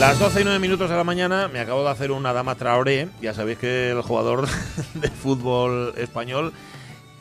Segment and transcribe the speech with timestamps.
[0.00, 3.10] Las 12 y 9 minutos de la mañana me acabo de hacer una dama Traoré.
[3.20, 4.48] Ya sabéis que el jugador
[4.94, 6.54] de fútbol español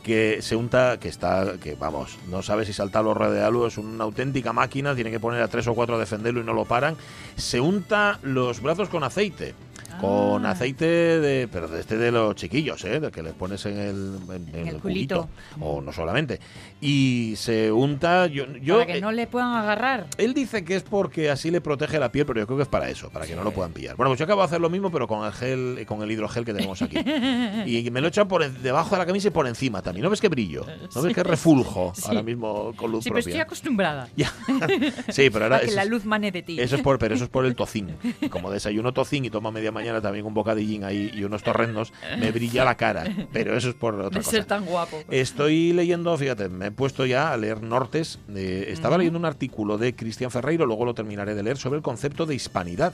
[0.02, 4.06] que se unta, que está, que vamos, no sabe si saltar los rodealos, es una
[4.06, 6.96] auténtica máquina, tiene que poner a tres o cuatro a defenderlo y no lo paran.
[7.36, 9.56] Se unta los brazos con aceite
[10.00, 10.52] con Ah.
[10.52, 14.20] aceite de pero de este de los chiquillos eh de que les pones en el
[14.36, 15.30] en, en el el culito.
[15.60, 16.40] o no solamente
[16.82, 20.08] y se unta yo yo para que eh, no le puedan agarrar.
[20.18, 22.70] él dice que es porque así le protege la piel, pero yo creo que es
[22.70, 23.96] para eso, para que no lo puedan pillar.
[23.98, 26.46] Bueno, pues yo acabo de hacer lo mismo, pero con el gel, con el hidrogel
[26.46, 26.98] que tenemos aquí.
[27.66, 30.04] Y me lo echan por debajo de la camisa y por encima también.
[30.04, 30.66] ¿No ves que brillo?
[30.96, 32.04] ¿No ves que refuljo Sí.
[32.08, 34.08] ahora mismo con luz Sí, pero estoy acostumbrada.
[34.16, 34.32] Ya.
[35.10, 36.60] Sí, pero ahora a que la luz mane de ti.
[36.60, 37.96] eso es por, pero eso es por el tocín.
[38.30, 41.92] Como desayuno tocín y tomo a media mañana también un bocadillín ahí y unos torrendos,
[42.20, 43.04] me brilla la cara.
[43.34, 44.32] Pero eso es por otra de cosa.
[44.32, 44.98] ser tan guapo.
[45.10, 48.20] Estoy leyendo, fíjate, me he puesto ya a leer Nortes.
[48.36, 51.84] eh, estaba leyendo un artículo de Cristian Ferreiro, luego lo terminaré de leer, sobre el
[51.84, 52.94] concepto de hispanidad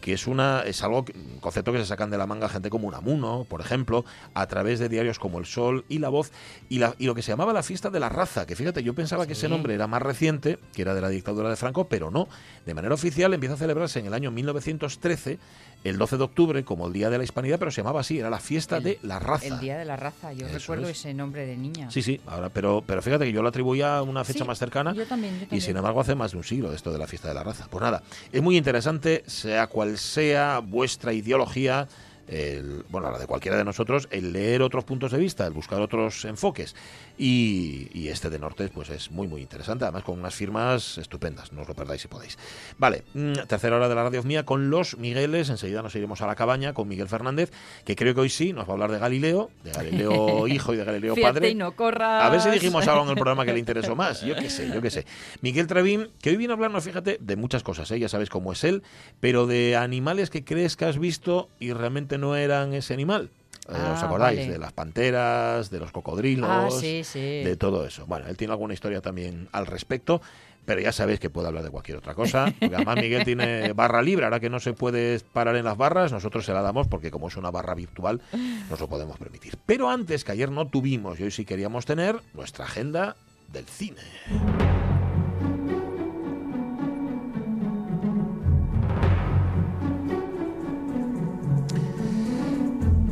[0.00, 2.86] que es una es algo un concepto que se sacan de la manga gente como
[2.86, 4.04] Unamuno, por ejemplo,
[4.34, 6.32] a través de diarios como El Sol y La Voz
[6.68, 8.94] y, la- y lo que se llamaba la fiesta de la raza, que fíjate, yo
[8.94, 12.10] pensaba que ese nombre era más reciente, que era de la dictadura de Franco, pero
[12.10, 12.28] no.
[12.66, 15.38] De manera oficial empieza a celebrarse en el año 1913,
[15.84, 18.28] el 12 de octubre, como el Día de la Hispanidad, pero se llamaba así, era
[18.28, 19.46] la fiesta El- de la raza.
[19.46, 20.32] El día de la raza.
[20.32, 20.98] Yo Eso recuerdo es.
[20.98, 21.90] ese nombre de niña.
[21.90, 24.58] Sí, sí, ahora, pero, pero fíjate que yo lo atribuía a una fecha Sí, más
[24.58, 24.92] cercana.
[24.94, 27.28] Yo también, yo Y sin embargo hace más de un siglo esto de la fiesta
[27.28, 27.68] de la raza.
[27.70, 31.86] Pues nada, es muy interesante, sea cual sea vuestra ideología,
[32.28, 35.80] el- bueno, la de cualquiera de nosotros, el leer otros puntos de vista, el buscar
[35.80, 36.74] otros enfoques.
[37.18, 41.52] Y, y este de Nortes, pues es muy, muy interesante, además con unas firmas estupendas,
[41.52, 42.36] no os lo perdáis si podéis.
[42.78, 46.26] Vale, mm, tercera hora de la radio mía con los Migueles, enseguida nos iremos a
[46.26, 47.50] la cabaña con Miguel Fernández,
[47.84, 50.76] que creo que hoy sí nos va a hablar de Galileo, de Galileo hijo y
[50.76, 51.48] de Galileo padre.
[51.50, 52.22] y no corras.
[52.24, 54.20] A ver si dijimos algo en el programa que le interesó más.
[54.22, 55.06] Yo qué sé, yo qué sé.
[55.40, 57.98] Miguel Trevín, que hoy viene a hablarnos, fíjate, de muchas cosas, ¿eh?
[57.98, 58.82] ya sabéis cómo es él,
[59.20, 63.30] pero de animales que crees que has visto y realmente no eran ese animal.
[63.68, 64.38] Eh, ¿Os Ah, acordáis?
[64.40, 64.52] vale.
[64.52, 67.18] De las panteras, de los cocodrilos, Ah, sí, sí.
[67.20, 68.06] de todo eso.
[68.06, 70.20] Bueno, él tiene alguna historia también al respecto.
[70.64, 72.52] Pero ya sabéis que puede hablar de cualquier otra cosa.
[72.58, 74.24] Porque además Miguel tiene barra libre.
[74.24, 77.28] Ahora que no se puede parar en las barras, nosotros se la damos porque como
[77.28, 78.20] es una barra virtual,
[78.68, 79.54] nos lo podemos permitir.
[79.64, 83.14] Pero antes, que ayer no tuvimos y hoy sí queríamos tener, nuestra agenda
[83.52, 84.00] del cine.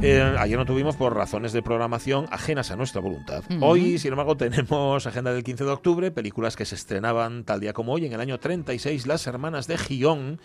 [0.07, 3.43] Eh, ayer no tuvimos por razones de programación ajenas a nuestra voluntad.
[3.63, 7.73] Hoy, sin embargo, tenemos agenda del 15 de octubre, películas que se estrenaban tal día
[7.73, 8.05] como hoy.
[8.05, 10.41] En el año 36, Las Hermanas de Gion,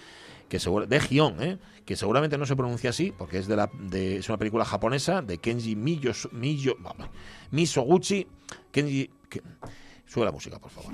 [0.48, 1.58] que segura- de Gion, ¿eh?
[1.86, 5.22] que seguramente no se pronuncia así, porque es, de la, de, es una película japonesa
[5.22, 7.10] de Kenji Miyo- vamos,
[7.52, 8.28] Misoguchi.
[8.72, 9.10] Kenji...
[10.10, 10.92] que- sube la música, por favor.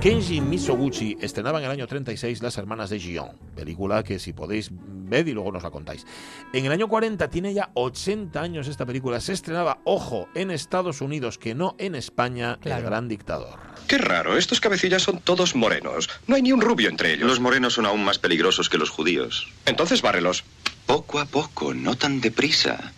[0.00, 4.68] Kenji Misoguchi estrenaba en el año 36 Las Hermanas de Gion, película que si podéis
[4.72, 6.04] ver y luego nos la contáis.
[6.52, 11.02] En el año 40 tiene ya 80 años esta película, se estrenaba, ojo, en Estados
[11.02, 12.80] Unidos, que no en España, Claro.
[12.80, 13.60] El Gran Dictador.
[13.86, 16.08] Qué raro, estos cabecillas son todos morenos.
[16.26, 17.28] No hay ni un rubio entre ellos.
[17.28, 19.48] Los morenos son aún más peligrosos que los judíos.
[19.66, 20.42] Entonces bárrelos.
[20.86, 22.92] Poco a poco, no tan deprisa.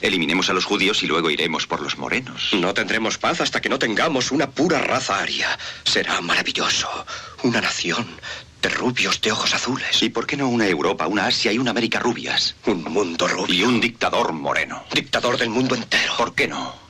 [0.00, 2.50] Eliminemos a los judíos y luego iremos por los morenos.
[2.52, 5.58] No tendremos paz hasta que no tengamos una pura raza aria.
[5.84, 6.88] Será maravilloso.
[7.42, 8.06] Una nación
[8.62, 10.02] de rubios de ojos azules.
[10.02, 12.56] ¿Y por qué no una Europa, una Asia y una América rubias?
[12.66, 13.54] Un mundo rubio.
[13.54, 14.84] Y un dictador moreno.
[14.92, 16.14] dictador del mundo entero.
[16.16, 16.85] ¿Por qué no?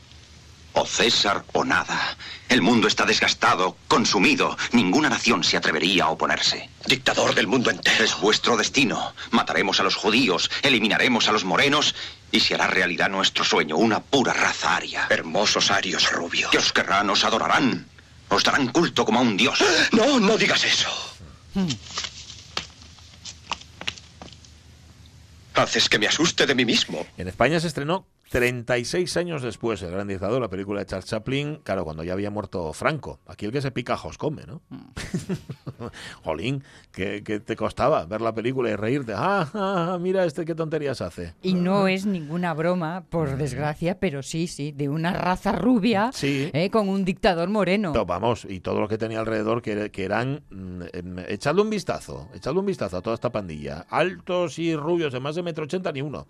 [0.78, 2.18] O César o nada.
[2.50, 4.58] El mundo está desgastado, consumido.
[4.72, 6.68] Ninguna nación se atrevería a oponerse.
[6.86, 8.04] Dictador del mundo entero.
[8.04, 9.14] Es vuestro destino.
[9.30, 11.94] Mataremos a los judíos, eliminaremos a los morenos
[12.30, 15.06] y se hará realidad nuestro sueño, una pura raza aria.
[15.08, 16.50] Hermosos arios rubios.
[16.50, 17.86] Que os querrán, os adorarán.
[18.28, 19.58] Os darán culto como a un dios.
[19.92, 20.90] No, no digas eso.
[25.54, 27.06] Haces que me asuste de mí mismo.
[27.16, 31.60] En España se estrenó 36 años después, El Gran Dictador, la película de Charles Chaplin,
[31.62, 33.20] claro, cuando ya había muerto Franco.
[33.26, 34.62] Aquí el que se pica ajos come, ¿no?
[36.24, 36.62] Jolín,
[36.92, 39.12] ¿qué, qué te costaba ver la película y reírte?
[39.14, 41.34] Ah, ah, ah, mira este qué tonterías hace.
[41.42, 46.50] Y no es ninguna broma, por desgracia, pero sí, sí, de una raza rubia Sí.
[46.52, 47.92] eh, con un dictador moreno.
[47.92, 50.42] To- Vamos, y todo lo que tenía alrededor, que, que eran...
[50.50, 53.86] mm, em, echadle un vistazo, echadle un vistazo a toda esta pandilla.
[53.90, 56.26] Altos y rubios de más de metro ochenta, ni uno.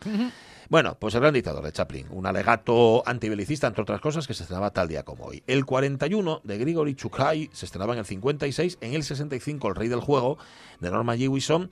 [0.68, 4.42] Bueno, pues el gran dictador de Chaplin, un alegato antibelicista, entre otras cosas, que se
[4.42, 5.42] estrenaba tal día como hoy.
[5.46, 9.88] El 41 de Grigory Chukhai se estrenaba en el 56, en el 65 El Rey
[9.88, 10.38] del Juego,
[10.80, 11.70] de Norma Jewison.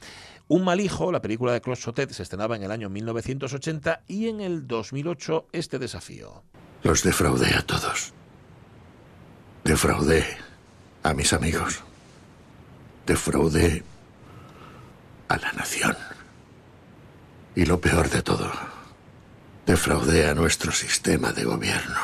[0.49, 4.29] Un mal hijo, la película de Claude Sautet, se estrenaba en el año 1980 y
[4.29, 6.43] en el 2008 este desafío.
[6.83, 8.13] Los defraudé a todos.
[9.65, 10.25] Defraudé
[11.03, 11.83] a mis amigos.
[13.07, 13.83] Defraudé
[15.29, 15.97] a la nación.
[17.57, 18.51] Y lo peor de todo,
[19.67, 21.97] defraudé a nuestro sistema de gobierno.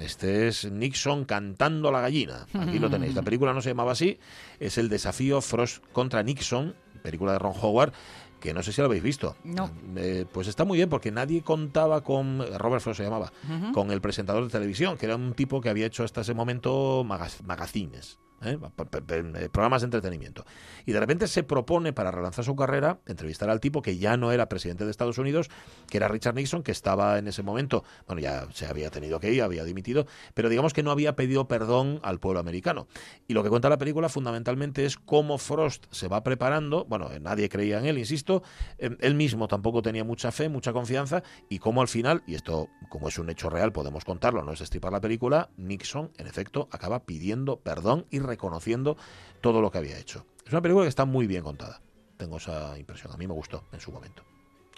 [0.00, 2.46] Este es Nixon cantando a la gallina.
[2.54, 3.14] Aquí lo tenéis.
[3.14, 4.18] La película no se llamaba así.
[4.58, 7.92] Es el desafío Frost contra Nixon, película de Ron Howard,
[8.40, 9.36] que no sé si lo habéis visto.
[9.44, 9.70] No.
[9.96, 12.44] Eh, pues está muy bien porque nadie contaba con.
[12.58, 13.32] Robert Frost se llamaba.
[13.72, 17.04] Con el presentador de televisión, que era un tipo que había hecho hasta ese momento
[17.04, 18.18] magazines.
[18.44, 18.58] ¿Eh?
[18.58, 20.44] Eh, programas de entretenimiento.
[20.86, 24.32] Y de repente se propone para relanzar su carrera entrevistar al tipo que ya no
[24.32, 25.50] era presidente de Estados Unidos,
[25.88, 29.32] que era Richard Nixon, que estaba en ese momento, bueno, ya se había tenido que
[29.32, 32.86] ir, había dimitido, pero digamos que no había pedido perdón al pueblo americano.
[33.28, 37.20] Y lo que cuenta la película fundamentalmente es cómo Frost se va preparando, bueno, eh,
[37.20, 38.42] nadie creía en él, insisto,
[38.78, 43.08] él mismo tampoco tenía mucha fe, mucha confianza, y cómo al final, y esto como
[43.08, 47.04] es un hecho real, podemos contarlo, no es destripar la película, Nixon, en efecto, acaba
[47.04, 48.96] pidiendo perdón y reconociendo
[49.40, 50.24] todo lo que había hecho.
[50.44, 51.80] Es una película que está muy bien contada.
[52.16, 53.12] Tengo esa impresión.
[53.12, 54.22] A mí me gustó en su momento.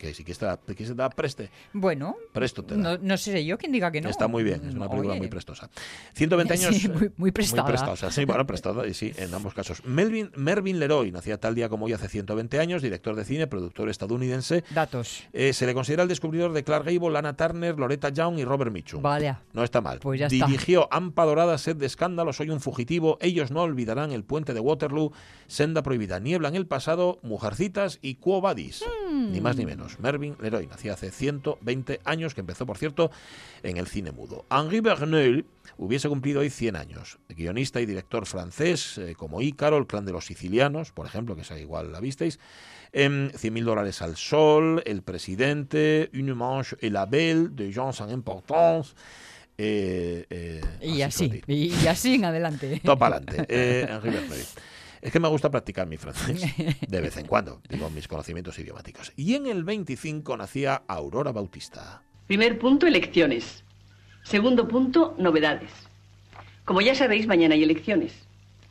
[0.04, 3.16] Que si quieres te la, te quieres te la preste, Bueno, presto te no, no
[3.16, 4.10] sé yo quién diga que no.
[4.10, 5.70] Está muy bien, es una película Oye, muy prestosa.
[6.12, 6.74] 120 años.
[6.76, 7.66] Sí, muy- muy prestada.
[7.66, 9.82] prestosa, sí, bueno, prestada, y sí, en ambos casos.
[9.86, 13.88] Melvin, Mervyn Leroy nacía tal día como hoy hace 120 años, director de cine, productor
[13.88, 14.62] estadounidense.
[14.74, 15.22] Datos.
[15.32, 18.72] Eh, se le considera el descubridor de Clark Gable, Lana Turner, Loretta Young y Robert
[18.72, 19.00] Mitchum.
[19.00, 19.36] Vale.
[19.54, 20.00] No está mal.
[20.00, 20.44] Pues ya está.
[20.44, 24.60] Dirigió Ampa Dorada, Sed de Escándalo, Soy un fugitivo, Ellos no olvidarán el puente de
[24.60, 25.12] Waterloo,
[25.46, 28.84] Senda Prohibida, Niebla en el pasado, Mujercitas y Quo Vadis.
[29.10, 29.32] Hmm.
[29.32, 29.93] Ni más ni menos.
[29.98, 33.10] Mervyn Leroy nacía hace 120 años, que empezó, por cierto,
[33.62, 34.44] en el cine mudo.
[34.50, 35.46] Henri Verneuil
[35.76, 37.18] hubiese cumplido hoy 100 años.
[37.28, 41.42] Guionista y director francés, eh, como Ícaro, El clan de los sicilianos, por ejemplo, que
[41.42, 42.38] esa igual la visteis.
[42.92, 48.12] Em, 100.000 dólares al sol, El presidente, Une manche et la belle, de Jean sans
[48.12, 48.94] importance.
[49.58, 52.80] Eh, eh, Y así, y, y así en adelante.
[52.84, 53.46] Todo para adelante.
[53.48, 53.86] Eh.
[55.04, 56.42] Es que me gusta practicar mi francés
[56.88, 59.12] de vez en cuando, digo, mis conocimientos idiomáticos.
[59.16, 62.00] Y en el 25 nacía Aurora Bautista.
[62.26, 63.64] Primer punto, elecciones.
[64.22, 65.70] Segundo punto, novedades.
[66.64, 68.14] Como ya sabéis, mañana hay elecciones.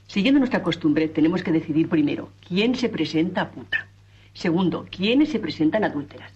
[0.07, 3.87] Siguiendo nuestra costumbre, tenemos que decidir primero quién se presenta a puta.
[4.33, 6.31] Segundo, quiénes se presentan adúlteras.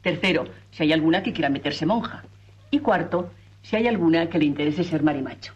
[0.00, 2.24] Tercero, si hay alguna que quiera meterse monja.
[2.70, 3.30] Y cuarto,
[3.60, 5.52] si hay alguna que le interese ser marimacho.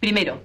[0.00, 0.40] Primero,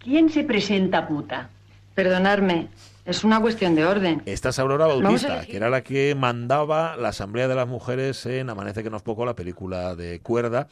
[0.00, 1.48] ¿quién se presenta a puta?
[1.94, 2.68] Perdonadme,
[3.04, 4.22] es una cuestión de orden.
[4.26, 8.48] Esta es Aurora Bautista, que era la que mandaba la Asamblea de las Mujeres en
[8.48, 10.68] Amanece que no es poco, la película de cuerda,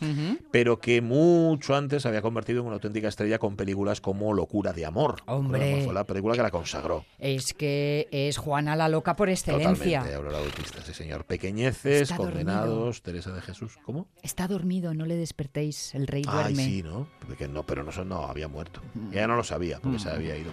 [0.50, 4.72] pero que mucho antes se había convertido en una auténtica estrella con películas como Locura
[4.72, 5.16] de Amor.
[5.26, 5.82] Hombre.
[5.84, 7.04] Fue la película que la consagró.
[7.18, 9.98] Es que es Juana la loca por excelencia.
[10.00, 11.24] Totalmente, Aurora Bautista, sí señor.
[11.24, 13.78] Pequeñeces, Está condenados, Teresa de Jesús.
[13.84, 14.06] ¿Cómo?
[14.22, 16.64] Está dormido, no le despertéis, el rey Ay, duerme.
[16.64, 17.08] sí, ¿no?
[17.26, 18.80] Porque no, pero no, no había muerto.
[19.10, 20.50] Ella no lo sabía, porque se había ido.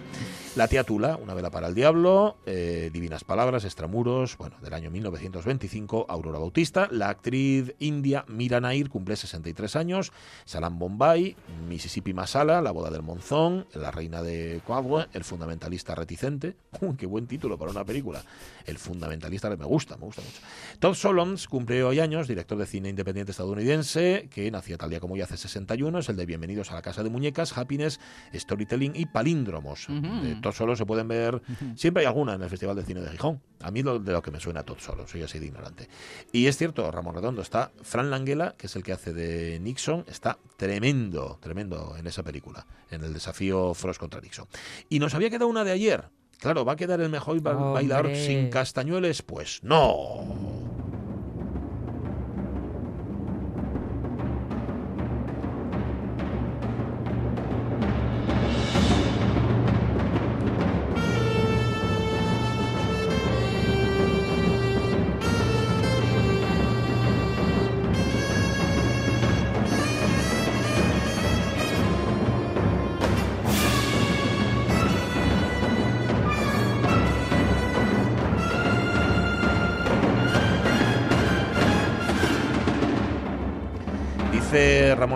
[0.56, 4.90] La tía Tula, Una vela para el diablo, eh, Divinas palabras, Extramuros, bueno, del año
[4.90, 6.88] 1925, Aurora Bautista.
[6.90, 10.12] La actriz india Mira Nair cumple 63 años.
[10.44, 11.36] Salam Bombay,
[11.68, 16.56] Mississippi Masala, La boda del monzón, La reina de Coagua, El fundamentalista reticente.
[16.80, 18.22] Uy, qué buen título para una película.
[18.64, 20.40] El fundamentalista me gusta, me gusta mucho.
[20.78, 25.14] Todd Solondz cumple hoy años, director de cine independiente estadounidense, que nació tal día como
[25.14, 28.00] hoy hace 61, es el de Bienvenidos a la Casa de Muñecas, Happiness,
[28.34, 29.86] Storytelling y Palíndromos.
[29.88, 31.42] De Todd Solondz se pueden ver,
[31.76, 33.40] siempre hay alguna en el Festival de Cine de Gijón.
[33.60, 35.88] A mí lo, de lo que me suena Todd Solondz, soy así de ignorante.
[36.32, 40.04] Y es cierto, Ramón Redondo, está Fran Langela, que es el que hace de Nixon,
[40.08, 44.46] está tremendo, tremendo en esa película, en el desafío Frost contra Nixon.
[44.88, 46.04] Y nos había quedado una de ayer.
[46.38, 49.22] Claro, ¿va a quedar el mejor ba- bailador sin castañueles?
[49.22, 50.47] Pues no.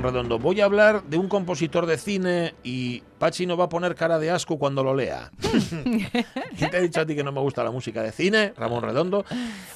[0.03, 3.69] Ramón Redondo, voy a hablar de un compositor de cine y Pachi no va a
[3.69, 5.31] poner cara de asco cuando lo lea.
[6.59, 8.53] ¿Quién te ha dicho a ti que no me gusta la música de cine?
[8.57, 9.25] Ramón Redondo.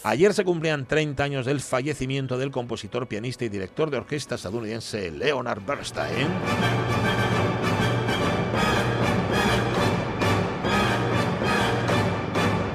[0.02, 5.12] Ayer se cumplían 30 años del fallecimiento del compositor, pianista y director de orquesta estadounidense
[5.12, 6.26] Leonard Bernstein.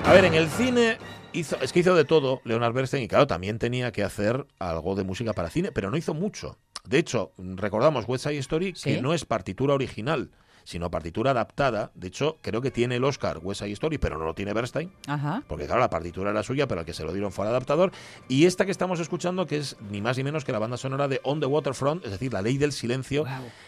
[0.05, 0.97] A ver, en el cine
[1.33, 4.95] hizo, es que hizo de todo Leonard Bernstein y claro, también tenía que hacer algo
[4.95, 6.57] de música para cine, pero no hizo mucho.
[6.85, 10.31] De hecho, recordamos West Side Story, que no es partitura original,
[10.63, 11.91] sino partitura adaptada.
[11.93, 14.91] De hecho, creo que tiene el Oscar West Side Story, pero no lo tiene Bernstein.
[15.07, 15.43] Ajá.
[15.47, 17.91] Porque claro, la partitura era suya, pero al que se lo dieron fue al adaptador.
[18.27, 21.07] Y esta que estamos escuchando, que es ni más ni menos que la banda sonora
[21.07, 23.25] de On the Waterfront, es decir, La Ley del Silencio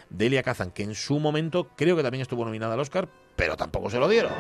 [0.10, 3.55] de Elia Kazan, que en su momento creo que también estuvo nominada al Oscar, pero
[3.55, 4.32] tampoco se lo dieron.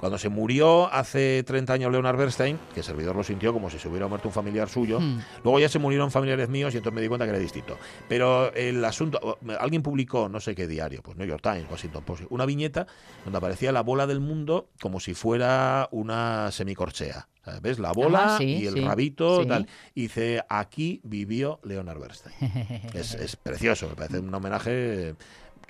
[0.00, 3.78] Cuando se murió hace 30 años Leonard Bernstein, que el servidor lo sintió como si
[3.78, 5.20] se hubiera muerto un familiar suyo, Hmm.
[5.44, 7.76] luego ya se murieron familiares míos y entonces me di cuenta que era distinto.
[8.08, 12.22] Pero el asunto, alguien publicó, no sé qué diario, pues New York Times, Washington Post,
[12.30, 12.86] una viñeta
[13.24, 17.28] donde aparecía la bola del mundo como si fuera una semicorchea.
[17.44, 17.62] ¿sabes?
[17.62, 17.78] ¿Ves?
[17.78, 19.48] La bola sí, y el sí, rabito, sí.
[19.48, 19.66] tal.
[19.94, 22.34] Y dice, aquí vivió Leonard Bernstein.
[22.94, 25.14] es, es precioso, me parece un homenaje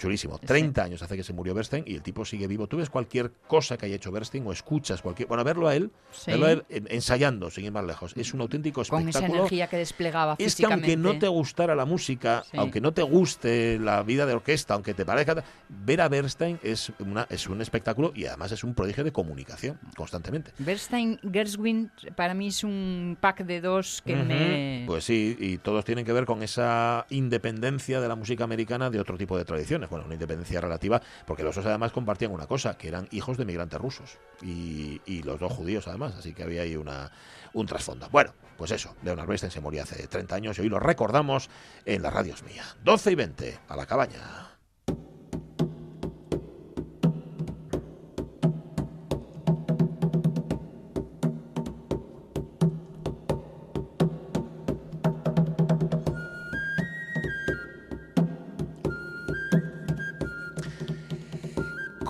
[0.01, 0.39] chulísimo.
[0.39, 2.67] 30 años hace que se murió Bernstein y el tipo sigue vivo.
[2.67, 5.29] Tú ves cualquier cosa que haya hecho Bernstein o escuchas cualquier...
[5.29, 6.31] Bueno, verlo a él, Sí.
[6.33, 8.15] verlo a él en- ensayando, sin ir más lejos.
[8.17, 9.41] Es un auténtico Con esa espectáculo.
[9.43, 12.57] energía que desplegaba Es que aunque no te gustara la música, Sí.
[12.57, 16.93] aunque no te guste la vida de orquesta, aunque te parezca, ver a Bernstein es,
[16.99, 20.53] una, es un espectáculo y además es un prodigio de comunicación constantemente.
[20.59, 24.85] Bernstein, Gershwin, para mí es un pack de dos que me...
[24.87, 28.99] Pues sí, y todos tienen que ver con esa independencia de la música americana de
[29.01, 29.90] otro tipo de tradiciones.
[29.91, 33.45] Bueno, una independencia relativa, porque los dos además compartían una cosa, que eran hijos de
[33.45, 37.11] migrantes rusos y, los dos judíos además, así que había ahí una,
[37.53, 38.09] un trasfondo.
[38.11, 41.51] Bueno, pues eso, Leonard Bernstein se murió hace 30 años y hoy lo recordamos
[41.85, 42.65] en la radios mía.
[42.83, 44.50] 12 y 20, a la cabaña.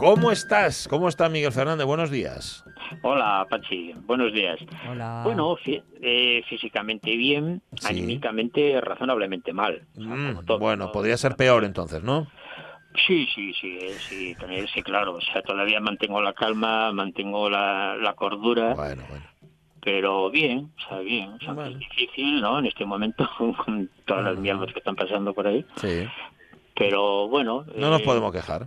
[0.00, 0.88] ¿Cómo estás?
[0.88, 1.86] ¿Cómo está Miguel Fernández?
[1.86, 2.64] Buenos días.
[3.02, 3.92] Hola, Pachi.
[4.06, 4.58] Buenos días.
[4.90, 5.20] Hola.
[5.24, 7.86] Bueno, fí- eh, físicamente bien, Sí.
[7.88, 9.82] anímicamente razonablemente mal.
[9.96, 10.92] O sea, Mm, como todo, bueno, ¿no?
[10.92, 12.26] podría ser peor entonces, ¿no?
[13.06, 15.14] Sí, sí, sí, eh, sí, también, sí, claro.
[15.16, 19.24] O sea, todavía mantengo la calma, mantengo la, la cordura, Bueno, bueno.
[19.82, 21.28] pero bien, o sea, bien.
[21.34, 21.70] O sea, Bueno.
[21.72, 22.58] Es difícil, ¿no?
[22.58, 23.28] En este momento,
[23.64, 25.64] con todas las mierdas que están pasando por ahí.
[25.76, 26.04] Sí.
[26.74, 27.64] Pero bueno.
[27.76, 28.66] No nos eh, podemos quejar.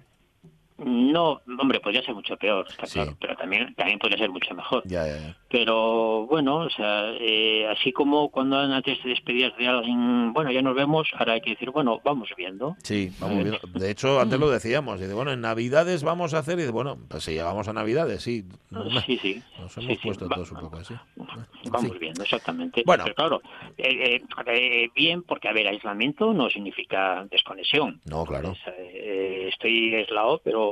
[0.78, 2.94] No, hombre, podría ser mucho peor, está Sí.
[3.00, 3.16] claro.
[3.20, 4.84] Pero también, también podría ser mucho mejor.
[4.86, 5.38] Ya, ya, ya.
[5.50, 10.62] Pero bueno, o sea, eh, así como cuando antes te despedías de alguien, bueno, ya
[10.62, 12.76] nos vemos, ahora hay que decir, bueno, vamos viendo.
[12.84, 13.60] Sí, vamos viendo.
[13.80, 15.00] De hecho, antes lo decíamos.
[15.00, 16.60] Dice, bueno, en Navidades vamos a hacer.
[16.60, 18.44] Y bueno, pues si llegamos a Navidades, sí.
[19.06, 19.44] Sí, sí.
[19.60, 20.96] Nos hemos Sí, sí, puesto va- todos un poco así.
[21.72, 22.84] Vamos viendo, exactamente.
[22.86, 23.04] Bueno.
[23.04, 23.42] Pero claro,
[23.78, 28.02] eh, eh, eh, bien, porque, a ver, aislamiento no significa desconexión.
[28.06, 28.56] No, claro.
[28.68, 30.63] Eh, estoy aislado, pero,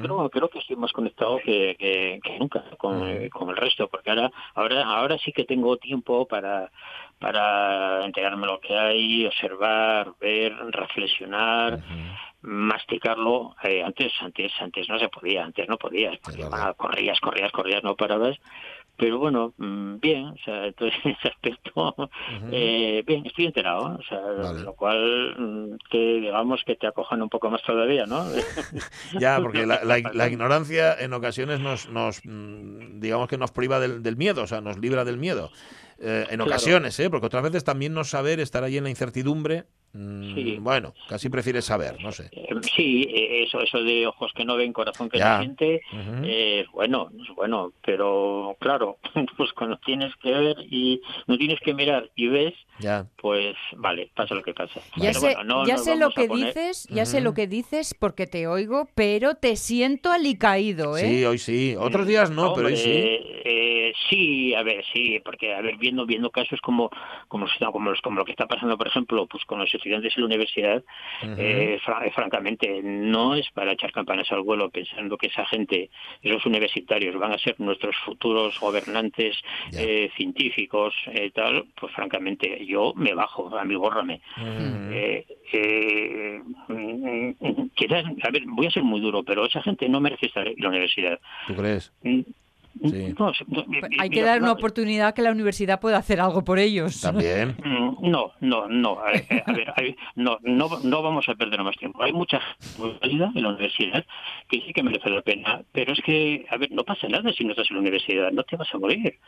[0.00, 4.10] pero creo que estoy más conectado que, que- que nunca con, con el resto, porque
[4.10, 6.70] ahora, ahora, ahora sí que tengo tiempo para
[7.18, 11.78] para enterarme lo que hay, observar, ver, reflexionar,
[12.42, 13.54] masticarlo.
[13.62, 17.82] Eh, antes, antes, antes no se podía, antes no podías, porque, ah, corrías, corrías, corrías,
[17.84, 18.36] no parabas.
[18.96, 21.94] Pero bueno, mm, bien, o sea, entonces en ese aspecto,
[22.52, 24.20] eh, bien, estoy enterado, o sea,
[24.52, 28.30] lo cual, mm, que digamos que te acojan un poco más todavía, ¿no?
[29.18, 33.80] Ya, porque la, la- la ignorancia en ocasiones nos, nos, mm, digamos que nos priva
[33.80, 35.50] del, del miedo, o sea, nos libra del miedo.
[35.98, 36.44] Eh, en Claro.
[36.44, 37.10] ocasiones, ¿eh?
[37.10, 39.64] Porque otras veces también no saber, estar ahí en la incertidumbre.
[39.92, 40.56] Mm, Sí.
[40.60, 42.28] Bueno, casi prefieres saber, no sé.
[42.32, 45.34] Eh, Sí, eh, eso, eso de ojos que no ven, corazón que Ya.
[45.36, 46.24] no siente, Ujú.
[46.24, 48.98] eh, es bueno, es bueno, pero claro,
[49.36, 53.06] pues cuando tienes que ver y no tienes que mirar y ves, Ya.
[53.16, 54.80] pues vale, pasa lo que pasa.
[54.96, 57.46] Ya Pero sé, bueno, no ya sé lo que poner- dices, ya sé lo que
[57.46, 61.00] dices porque te oigo, pero te siento alicaído, ¿eh?
[61.08, 61.74] Sí, hoy sí.
[61.78, 62.88] Otros días no, pero hoy sí.
[62.90, 66.90] Hombre, eh, sí, a ver, sí, porque a ver, viendo viendo casos como
[67.28, 70.22] como como, los- como lo que está pasando, por ejemplo, pues con los estudiantes en
[70.22, 70.84] la universidad,
[71.36, 75.90] eh, eh, francamente, no es para echar campanas al vuelo pensando que esa gente,
[76.22, 79.36] esos universitarios, van a ser nuestros futuros gobernantes
[79.72, 81.66] eh, científicos, eh, tal.
[81.78, 84.20] Pues francamente, yo me bajo, a mí bórrame.
[84.38, 89.88] Eh, eh, mm, mm, quizás, a ver, voy a ser muy duro, pero esa gente
[89.88, 91.18] no merece estar en la universidad.
[91.46, 91.92] ¿Tú crees?
[92.84, 93.14] Sí.
[93.18, 95.98] No, sí, no, Pues Hay que mira, dar una no, oportunidad que la universidad pueda
[95.98, 97.00] hacer algo por ellos.
[97.00, 97.56] También.
[97.64, 98.98] Mm, No, no, no.
[98.98, 102.02] A ver, a ver, hay- no, no, no vamos a perder más tiempo.
[102.02, 102.40] Hay mucha
[103.00, 104.04] válida en la universidad
[104.48, 107.44] que sí que merece la pena, pero es que, a ver, no pasa nada si
[107.44, 109.18] no estás en la universidad, no te vas a morir.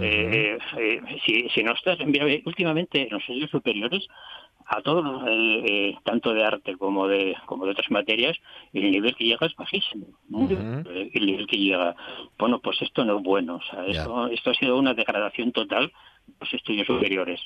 [0.00, 4.06] Eh, eh, si, si no estás, mira, eh, últimamente en los estudios superiores,
[4.66, 8.34] a todos, eh, eh, tanto de arte como de como de otras materias,
[8.72, 10.06] el nivel que llega es bajísimo.
[10.50, 11.94] Eh, El nivel que llega.
[12.38, 13.56] Bueno, pues esto no es bueno.
[13.56, 15.92] O sea, esto, esto ha sido una degradación total
[16.26, 17.40] de los estudios superiores.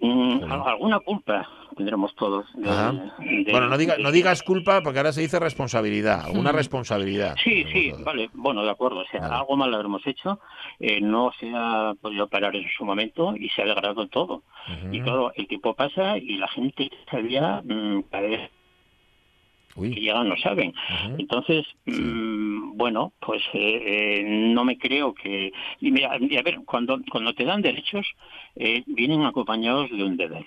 [0.00, 2.44] Mm, al- alguna culpa tendremos todos.
[2.54, 2.92] de- Ajá.
[3.18, 6.56] de- Bueno, no, diga, no digas culpa porque ahora se dice responsabilidad, alguna Mm.
[6.56, 7.36] responsabilidad.
[7.42, 8.98] Sí, sí, vale, bueno, de acuerdo.
[9.00, 9.34] O sea, Vale.
[9.36, 10.40] algo mal habremos hecho,
[10.80, 14.42] eh, no se ha podido parar en su momento y se ha degradado todo.
[14.92, 18.50] Y claro, el tiempo pasa y la gente sabía mm, cada vez
[19.74, 19.94] que Uy.
[19.94, 20.72] llegan no saben.
[21.18, 25.52] Entonces, mm, bueno, pues eh, eh, no me creo que...
[25.80, 28.06] Y mira, y a ver, cuando, cuando te dan derechos,
[28.56, 30.46] eh, vienen acompañados de un deber.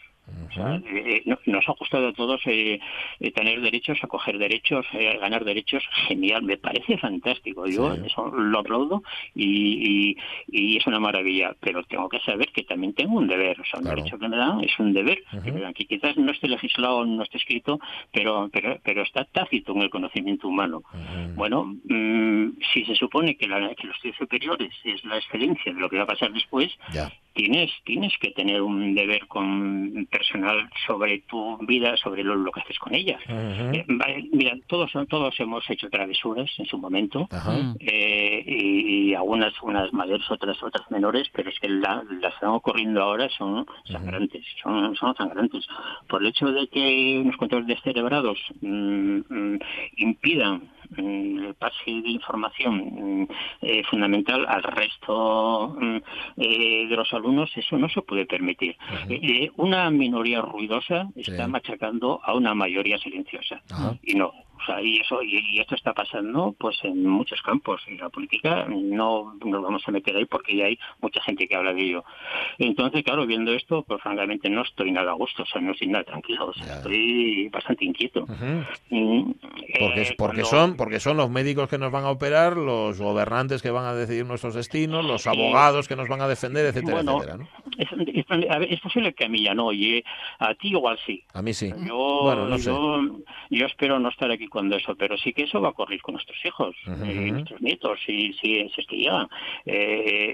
[0.50, 2.80] O sea, eh, eh, no- nos ha gustado a todos eh,
[3.20, 5.84] eh, tener derechos, acoger derechos, eh, ganar derechos.
[6.08, 7.66] Genial, me parece fantástico.
[7.68, 8.02] Yo Sí.
[8.08, 9.04] eso lo aplaudo
[9.36, 10.18] y, y,
[10.48, 11.56] y es una maravilla.
[11.60, 13.60] Pero tengo que saber que también tengo un deber.
[13.62, 13.98] O sea, un Claro.
[13.98, 15.24] derecho que me dan es un deber.
[15.44, 17.80] me dan, que quizás no esté legislado, no esté escrito,
[18.12, 20.84] pero, pero, pero está tácito en el conocimiento humano.
[21.36, 25.80] Bueno, mm, si se supone que, la- que los estudios superiores es la excelencia de
[25.80, 27.12] lo que va a pasar después, Ya.
[27.38, 32.62] Tienes tienes que tener un deber con personal sobre tu vida, sobre lo, lo que
[32.62, 33.18] haces con ella.
[33.76, 37.28] Eh, vale, mira, todos todos hemos hecho travesuras en su momento.
[37.32, 37.52] Ajá.
[37.80, 42.36] eh, y, y algunas unas mayores, otras otras menores, pero es que la- las que
[42.38, 45.68] están ocurriendo ahora son sangrantes, son, son sangrantes.
[46.08, 49.60] Por el hecho de que unos controles descerebrados mm, mm,
[49.98, 52.74] impidan mm, el pase de información
[53.24, 53.28] mm,
[53.62, 55.98] eh, fundamental al resto mm,
[56.38, 58.76] eh, de los alumnos, eso no se puede permitir.
[59.10, 61.52] Eh, eh, una minoría ruidosa está Sí.
[61.52, 63.62] machacando a una mayoría silenciosa.
[64.04, 64.32] Y no.
[64.60, 68.10] O sea, y eso y, y esto está pasando pues en muchos campos y la
[68.10, 71.82] política no nos vamos a meter ahí porque ya hay mucha gente que habla de
[71.82, 72.04] ello
[72.58, 75.88] entonces claro viendo esto pues francamente no estoy nada a gusto o sea no estoy
[75.88, 76.74] nada tranquilo o sea, Ya.
[76.78, 78.26] estoy bastante inquieto.
[78.90, 79.32] Mm,
[79.80, 83.00] Porque, eh, porque, cuando- son, porque son los médicos que nos van a operar, los
[83.00, 86.96] gobernantes que van a decidir nuestros destinos, los abogados que nos van a defender, etcétera,
[86.96, 87.38] Bueno, etcétera.
[87.38, 87.48] ¿no?
[87.78, 90.04] Es, posible que a mí ya no oye
[90.40, 91.72] a ti igual sí A mí sí.
[91.88, 92.66] Yo, Bueno, no sé.
[92.70, 93.00] yo,
[93.50, 96.14] yo espero no estar aquí cuando eso, pero sí que eso va a ocurrir con
[96.14, 99.28] nuestros hijos, eh, nuestros nietos, si, si, si es que llegan.
[99.66, 99.74] Eh,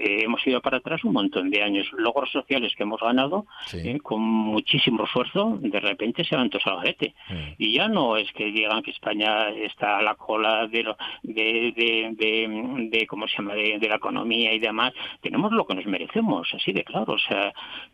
[0.04, 1.86] eh, hemos ido para atrás un montón de años.
[1.92, 3.78] Logros sociales que hemos ganado Sí.
[3.84, 7.14] eh, con muchísimo esfuerzo, de repente se van todos al garete.
[7.28, 7.34] Mm.
[7.58, 11.72] Y ya no es que digan que España está a la cola de, lo- de,
[11.76, 14.92] de, de, de- ¿cómo se llama?, de, de la economía y demás.
[15.20, 17.14] Tenemos lo que nos merecemos, así de claro.
[17.14, 17.33] O sea,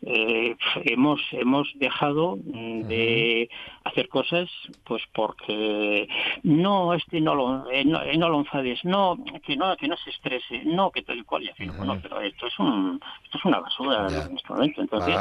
[0.03, 3.49] eh, hemos, hemos dejado mm, de
[3.83, 4.49] hacer cosas
[4.83, 6.07] pues porque
[6.43, 9.97] no este no lo eh, no, eh, no lo enfades no que no que no
[9.97, 13.37] se estrese no que tal y cual y así bueno pero esto es un esto
[13.37, 14.23] es una basura Ya.
[14.25, 15.15] en este momento entonces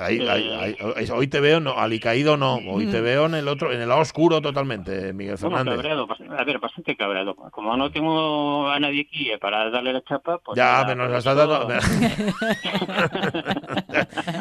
[0.00, 3.48] ahí- ahí- ahí- ahí- hoy te veo, no, alicaído no, hoy te veo en el
[3.48, 5.76] otro, en el lado oscuro totalmente, Miguel bueno, Fernández.
[5.82, 7.34] cabreado, bast- a ver, bastante cabreado.
[7.34, 10.56] Como no tengo a nadie aquí eh, para darle la chapa, pues.
[10.56, 12.78] Ya, nada, pero nos por la estás eso- dando.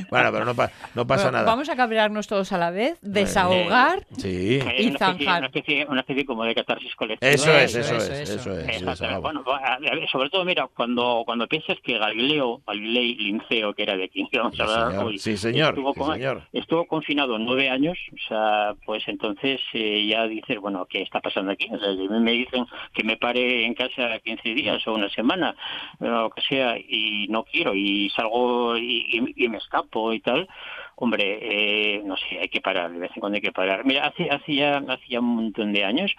[0.10, 1.46] bueno, pero no, pa- no pasa Bueno, nada.
[1.50, 4.06] Vamos a cabrearnos todos a la vez, desahogar.
[4.18, 5.38] Sí, Eh, Y una, especie, zanjar.
[5.40, 7.32] una, especie, una especie como de catarsis colectiva.
[7.32, 9.06] eso es, Eso, eso es, eso, eso eso.
[9.06, 9.22] es.
[9.22, 13.84] Bueno, a- a ver, sobre todo, mira, cuando, cuando piensas que Galileo, Galilei Linceo, que
[13.84, 15.70] era de quien vamos a hablar Sí, señor.
[15.70, 16.44] Estuvo, Sí, con- señor.
[16.54, 21.52] estuvo confinado nueve años, o sea, pues entonces eh, ya dices, bueno, ¿qué está pasando
[21.52, 21.68] aquí?
[21.72, 21.90] O sea,
[22.20, 25.56] me dicen que me pare en casa 15 días o una semana,
[26.00, 30.20] o lo que sea, y no quiero, y salgo y, y- y me escapo y
[30.20, 30.48] tal,
[30.96, 33.86] hombre, eh, no sé, hay que parar, de vez en cuando hay que parar.
[33.86, 36.12] Mira, hace, hace, ya, hace ya un montón de años,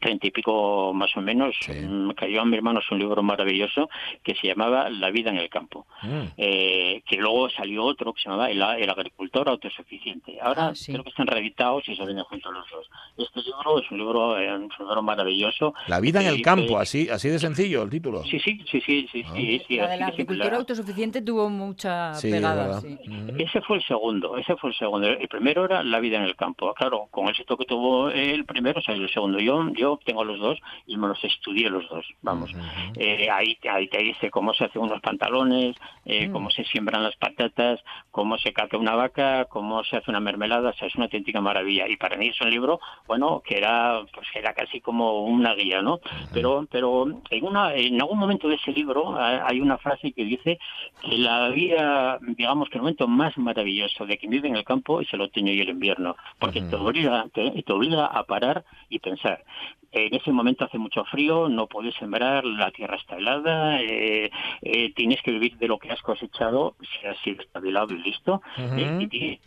[0.00, 1.72] treinta y pico más o menos, Sí.
[1.72, 3.88] mm, cayó a mi hermano un libro maravilloso
[4.22, 6.22] que se llamaba La vida en el campo, Mm.
[6.36, 10.38] eh, que luego salió otro que se llamaba El, el agricultor autosuficiente.
[10.40, 10.92] Ahora Ah, sí.
[10.92, 12.86] creo que están reeditados y se venden juntos los dos.
[13.18, 15.74] Este libro es un libro, eh, un libro maravilloso.
[15.88, 18.22] La vida en el campo, así, así de sencillo el título.
[18.24, 20.22] Sí, sí, sí, sí, sí, sí, sí, La así de la de simple.
[20.24, 22.80] agricultura autosuficiente tuvo mucha pegada.
[22.80, 23.40] Mm.
[23.40, 25.06] Ese fue el segundo, ese fue el segundo.
[25.08, 26.72] El primero era La vida en el campo.
[26.74, 29.38] Claro, con el éxito que tuvo el primero, salió el segundo.
[29.38, 32.50] Yo yo tengo los dos y me los estudié los dos, vamos.
[32.96, 36.32] Eh, ahí, ahí te dice cómo se hacen unos pantalones, eh, Mm.
[36.32, 40.70] cómo se siembran las patatas, cómo se caca una vaca, cómo se hace una mermelada,
[40.70, 41.88] o sea, es una auténtica maravilla.
[41.88, 45.82] Y para mí es un libro, bueno, que era, pues era casi como una guía,
[45.82, 46.00] ¿no?
[46.32, 50.24] Pero, pero en una, en algún momento de ese libro ha- hay una frase que
[50.24, 50.58] dice
[51.00, 55.00] que la vida, digamos que el momento más maravilloso de quien vive en el campo
[55.00, 58.98] es el otoño y el invierno, porque te obliga, te, te obliga a parar y
[58.98, 59.44] pensar.
[59.92, 64.92] En ese momento hace mucho frío, no puedes sembrar, la tierra está helada, eh, eh,
[64.94, 69.08] tienes que vivir de lo que has cosechado, si has sido estabilado y listo, eh,
[69.10, 69.40] y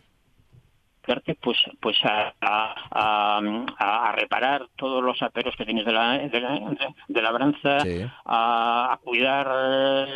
[1.09, 6.17] dedicarte, pues pues a, a, a- a reparar todos los aperos que tienes de la,
[6.17, 6.59] de la,
[7.07, 8.05] de la labranza, Sí.
[8.25, 9.47] a, a cuidar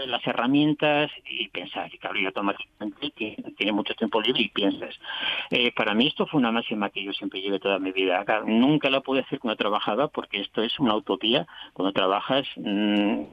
[0.07, 1.93] las herramientas y pensar.
[1.93, 4.95] Y claro, y automáticamente tiene, tiene mucho tiempo libre y piensas.
[5.49, 8.23] Eh, para mí esto fue una máxima que yo siempre llevé toda mi vida.
[8.25, 11.47] Claro, nunca la pude hacer cuando trabajaba porque esto es una utopía.
[11.73, 12.45] Cuando trabajas...
[12.57, 13.23] mm,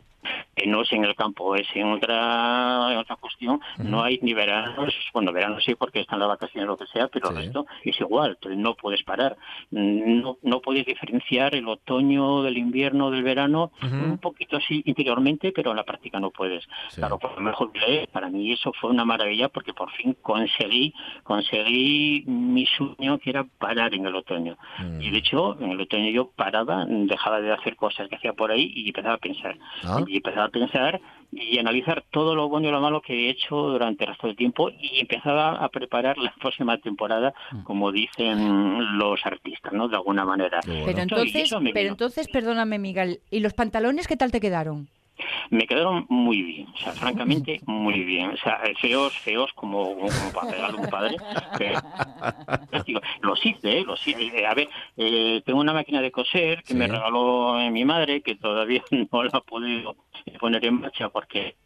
[0.55, 3.61] que no es en el campo, es en otra, en otra cuestión.
[3.79, 7.09] No hay ni veranos, bueno, verano sí porque están las vacaciones o lo que sea,
[7.09, 9.37] pero el resto es igual, no puedes parar.
[9.71, 15.53] Mm, No, no puedes diferenciar el otoño del invierno, del verano, un poquito así interiormente,
[15.53, 16.67] pero en la práctica no puedes.
[16.95, 17.71] Claro, por lo mejor
[18.13, 20.93] para mí eso fue una maravilla porque por fin conseguí,
[21.25, 24.57] conseguí mi sueño que era parar en el otoño.
[25.01, 28.51] Y de hecho, en el otoño yo paraba, dejaba de hacer cosas que hacía por
[28.51, 29.57] ahí y empezaba a pensar.
[29.85, 29.97] Ah.
[30.11, 31.01] Y empezaba a pensar
[31.33, 34.37] y analizar todo lo bueno y lo malo que he hecho durante el resto del
[34.37, 39.89] tiempo y empezaba a preparar la próxima temporada, como dicen los artistas, ¿no?
[39.89, 40.61] De alguna manera.
[40.65, 44.89] Pero entonces, pero entonces, perdóname, Miguel, ¿y los pantalones qué tal te quedaron?
[45.51, 49.97] Me quedaron muy bien, o sea, francamente muy bien, o sea, eh, feos, feos como,
[49.97, 51.17] como para pegarle un padre,
[51.59, 51.81] pero,
[53.23, 53.85] los hice, ¿eh?
[53.85, 57.85] los hice, Eh, a ver, eh, tengo una máquina de coser que me regaló mi
[57.85, 59.97] madre, que todavía no la he podido
[60.39, 61.57] poner en marcha porque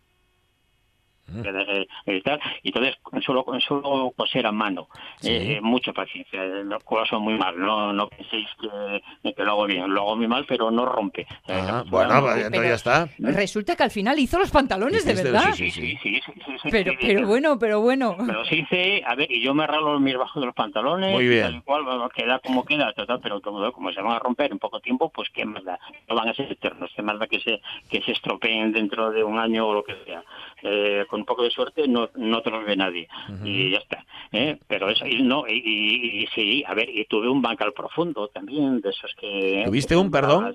[1.33, 4.89] eh, eh, tal, y entonces solo, solo coser a mano,
[5.23, 9.67] Eh, mucha paciencia, eh, cosas son muy mal, no, no penséis que, que lo hago
[9.67, 11.27] bien, lo hago muy mal, pero no rompe.
[11.49, 13.09] Ah, bueno, no pues, ya está.
[13.19, 15.53] Resulta que al final hizo los pantalones de verdad.
[15.55, 15.99] sí, sí, sí.
[16.03, 18.17] Sí, sí, sí, sí, Pero, bueno, pero bueno.
[18.27, 21.27] Pero sí hice, a ver, y yo me arreglo mis bajos de los pantalones, Muy
[21.27, 21.43] bien.
[21.43, 24.59] tal cual, bueno, queda como queda, total, pero como, como se van a romper en
[24.59, 27.41] poco tiempo, pues qué más da, no van a ser eternos, qué más da que
[27.41, 30.23] se, que se estropeen dentro de un año o lo que sea.
[31.15, 33.07] Con un poco de suerte no, no te los ve nadie,
[33.45, 34.05] y ya está.
[34.33, 34.59] ¿eh?
[34.67, 38.27] Pero eso, y no, y, y- y sí, a ver, y tuve un bancal profundo
[38.35, 39.63] también, de esos que...
[39.65, 40.53] ¿Tuviste un, perdón?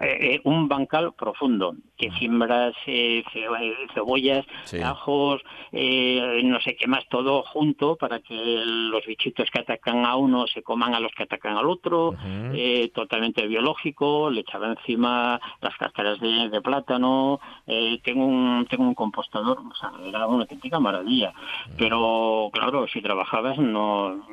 [0.00, 4.80] Eh, eh, un bancal profundo, que siembras eh, eh, cebollas, Sí.
[4.80, 5.42] ajos,
[5.72, 10.46] eh, no sé qué más, todo junto para que los bichitos que atacan a uno
[10.46, 12.14] se coman a los que atacan al otro,
[12.94, 18.94] totalmente biológico, le echaba encima las cáscaras de, de plátano, eh, tengo un tengo un
[18.94, 21.32] compostador, o sea, era una auténtica maravilla,
[21.76, 24.26] pero claro, si trabajabas no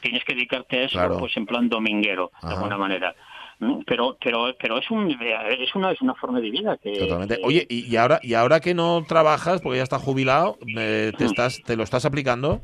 [0.00, 1.18] tienes que dedicarte a eso Claro.
[1.18, 3.14] pues en plan dominguero, de alguna manera.
[3.62, 3.80] ¿Mm?
[3.86, 7.36] Pero pero pero es un es una es una forma de vida que Totalmente.
[7.36, 11.12] que- Oye, y, y ahora y ahora que no trabajas porque ya estás jubilado, eh,
[11.18, 11.26] te Mm.
[11.26, 12.62] estás te lo estás aplicando.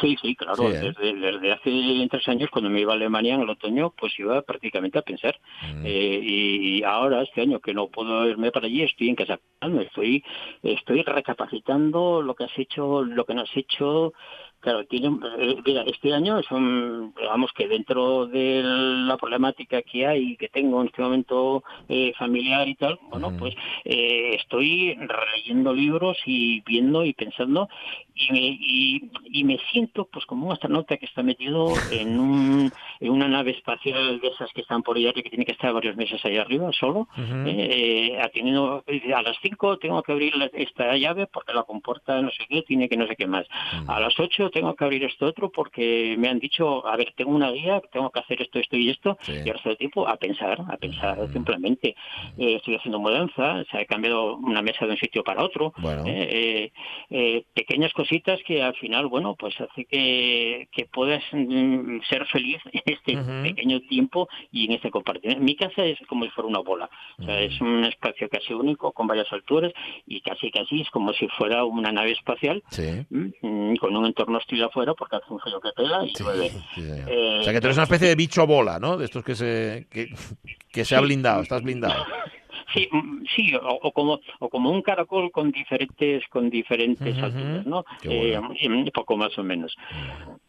[0.00, 0.56] Sí, sí, claro.
[0.56, 0.92] Sí, ¿eh?
[0.98, 4.42] desde, desde hace tres años, cuando me iba a Alemania en el otoño, pues iba
[4.42, 5.38] prácticamente a pensar.
[5.62, 5.82] Mm.
[5.84, 9.38] Eh, y, ahora, este año que no puedo irme para allí, estoy en casa.
[9.80, 10.24] Estoy,
[10.62, 14.12] estoy recapacitando lo que has hecho, lo que no has hecho.
[14.64, 15.08] Claro, tiene,
[15.40, 20.48] eh, mira, este año es un, digamos que dentro de la problemática que hay, que
[20.48, 26.62] tengo en este momento eh, familiar y tal, bueno, pues eh, estoy releyendo libros y
[26.62, 27.68] viendo y pensando
[28.14, 32.72] y me, y, y me siento pues como un astronauta que está metido en, un,
[33.00, 35.96] en una nave espacial de esas que están por allá que tiene que estar varios
[35.96, 38.82] meses allá arriba solo eh, atendiendo
[39.14, 42.88] a las 5 tengo que abrir esta llave porque la comporta no sé qué tiene
[42.88, 43.46] que no sé qué más
[43.88, 47.32] a las 8 tengo que abrir esto otro porque me han dicho a ver tengo
[47.32, 49.18] una guía tengo que hacer esto esto y esto.
[49.28, 51.94] Y el resto del tiempo a pensar a pensar simplemente.
[52.38, 55.72] Eh, estoy haciendo mudanza se ha cambiado una mesa de un sitio para otro.
[55.78, 56.04] Bueno.
[56.06, 56.72] eh,
[57.10, 62.58] eh, pequeñas cositas que al final, bueno, pues hace que, que puedas mm, ser feliz
[62.72, 65.38] en este pequeño tiempo y en este compartir.
[65.40, 66.88] Mi casa es como si fuera una bola,
[67.18, 69.72] o sea, es un espacio casi único con varias alturas
[70.06, 73.04] y casi casi es como si fuera una nave espacial Sí.
[73.10, 76.52] mm, con un entorno hostil afuera porque hace un frío que pela y llueve.
[76.76, 78.96] Eh, O sea que tú eres una especie de bicho bola, ¿no?
[78.96, 80.08] De estos que se que,
[80.70, 81.94] que se ha blindado, estás blindado.
[82.72, 87.24] Sí, mm, sí, o, o como o como un caracol con diferentes con diferentes Ujú,
[87.24, 87.84] alturas, ¿no?
[88.02, 89.76] Eh, un poco más o menos.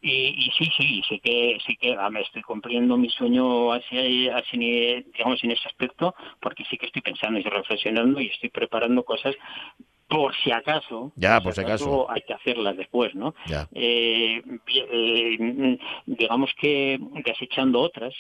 [0.02, 4.30] Y, y sí, sí, sí que sí que ah, me estoy cumpliendo mi sueño así,
[4.30, 9.04] así digamos en ese aspecto, porque sí que estoy pensando y reflexionando y estoy preparando
[9.04, 9.36] cosas
[10.08, 12.10] por si acaso, Ya, por si acaso.
[12.12, 13.34] hay que hacerlas después, ¿no?
[13.48, 13.68] Ya.
[13.74, 18.14] Eh, eh, digamos que desechando otras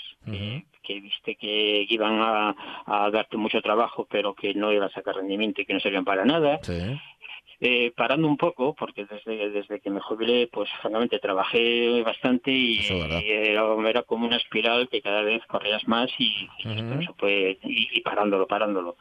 [0.83, 5.15] que viste que iban a, a darte mucho trabajo pero que no iban a sacar
[5.15, 6.73] rendimiento y que no servían para nada Sí.
[7.61, 12.79] Eh, parando un poco porque desde desde que me jubilé pues francamente trabajé bastante y,
[12.79, 17.87] y era, era como una espiral que cada vez corrías más y, eso fue y,
[17.97, 18.97] y parándolo parándolo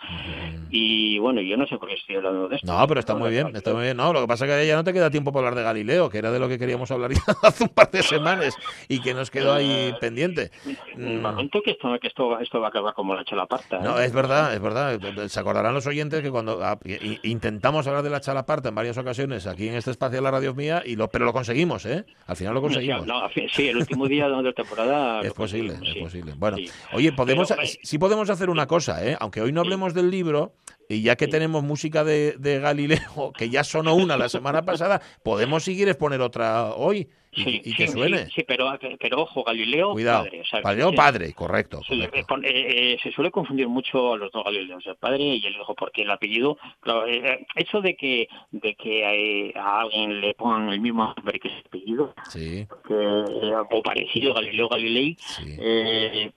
[0.70, 3.30] y bueno yo no sé por qué estoy hablando de esto No, pero está muy
[3.30, 3.96] bien, está muy bien.
[3.96, 6.08] No, lo que pasa es que ya no te queda tiempo para hablar de Galileo,
[6.08, 7.10] que era de lo que queríamos hablar
[7.42, 8.56] hace un par de semanas
[8.88, 10.50] y que nos quedó ahí pendiente.
[10.96, 14.04] un momento que esto que esto esto va a acabar como la chalaparta No, ¿eh?
[14.04, 14.98] es verdad, es verdad.
[15.28, 16.78] Se acordarán los oyentes que cuando ah,
[17.22, 20.54] intentamos hablar de la chalaparta en varias ocasiones aquí en este espacio de la radio
[20.54, 22.04] mía, y lo, pero lo conseguimos, ¿eh?
[22.26, 23.06] Al final lo conseguimos.
[23.06, 25.20] No, sí, el último día de la temporada.
[25.24, 26.00] Es posible, es sí.
[26.00, 26.34] posible.
[26.36, 26.68] Bueno, Sí.
[26.92, 29.16] oye, podemos, Pero, sí podemos hacer una cosa, ¿eh?
[29.20, 30.52] Aunque hoy no hablemos del libro,
[30.88, 35.00] y ya que tenemos música de, de Galileo, que ya sonó una la semana pasada,
[35.22, 38.26] podemos seguir exponer otra hoy y, Sí, y que sí, suene.
[38.30, 38.68] Sí, pero,
[39.00, 40.22] pero ojo, Galileo Cuidado.
[40.24, 40.40] padre.
[40.40, 41.80] o sea, Galileo padre, correcto.
[41.90, 45.54] eh, eh, eh, se suele confundir mucho a los dos Galileos, el padre y el
[45.56, 50.20] hijo, porque el apellido, claro, eh, eh, eso de que de que eh, a alguien
[50.20, 55.16] le pongan el mismo nombre que su apellido, Sí, que, eh, o parecido Galileo Galilei,
[55.58, 56.30] eh,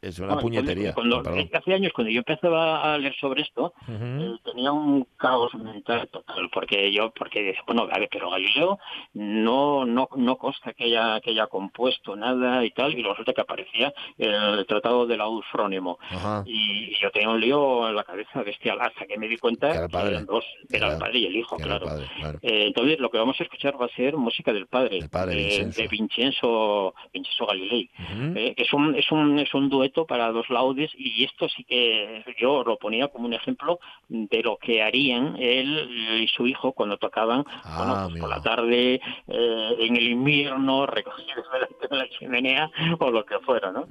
[0.00, 0.92] es una puñetería.
[0.94, 6.08] Cuando, hace años, cuando yo empezaba a leer sobre esto, eh, tenía un caos mental
[6.08, 8.78] total, porque yo, porque decía, bueno, a ver, pero Galileo
[9.14, 13.40] no, no, no consta que haya, que haya compuesto nada y tal, y resulta que
[13.40, 15.98] aparecía el tratado del Eufrónimo.
[16.10, 16.42] Ajá.
[16.46, 19.88] Y, y yo tenía un lío en la cabeza bestial, hasta que me di cuenta
[19.88, 21.86] Que era eran dos, era el padre y el hijo, claro.
[21.86, 22.38] padre, claro.
[22.42, 25.42] Eh, entonces, lo que vamos a escuchar va a ser música del padre, padre, de,
[25.42, 25.82] Vincenzo.
[25.82, 27.90] de Vincenzo, Vincenzo Galilei.
[28.34, 32.24] Eh, es un es un es un dueto para dos laudes y esto sí que
[32.38, 33.78] yo lo ponía como un ejemplo
[34.08, 38.42] de lo que harían él y su hijo cuando tocaban Ah, bueno, pues por la
[38.42, 41.46] tarde eh, en el invierno recogidos
[41.88, 43.86] de la chimenea o lo que fuera no.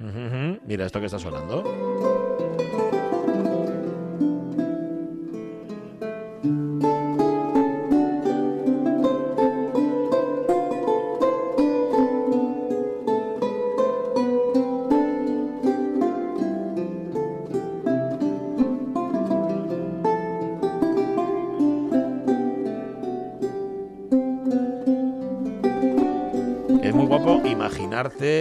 [0.66, 1.64] Mira esto que está sonando.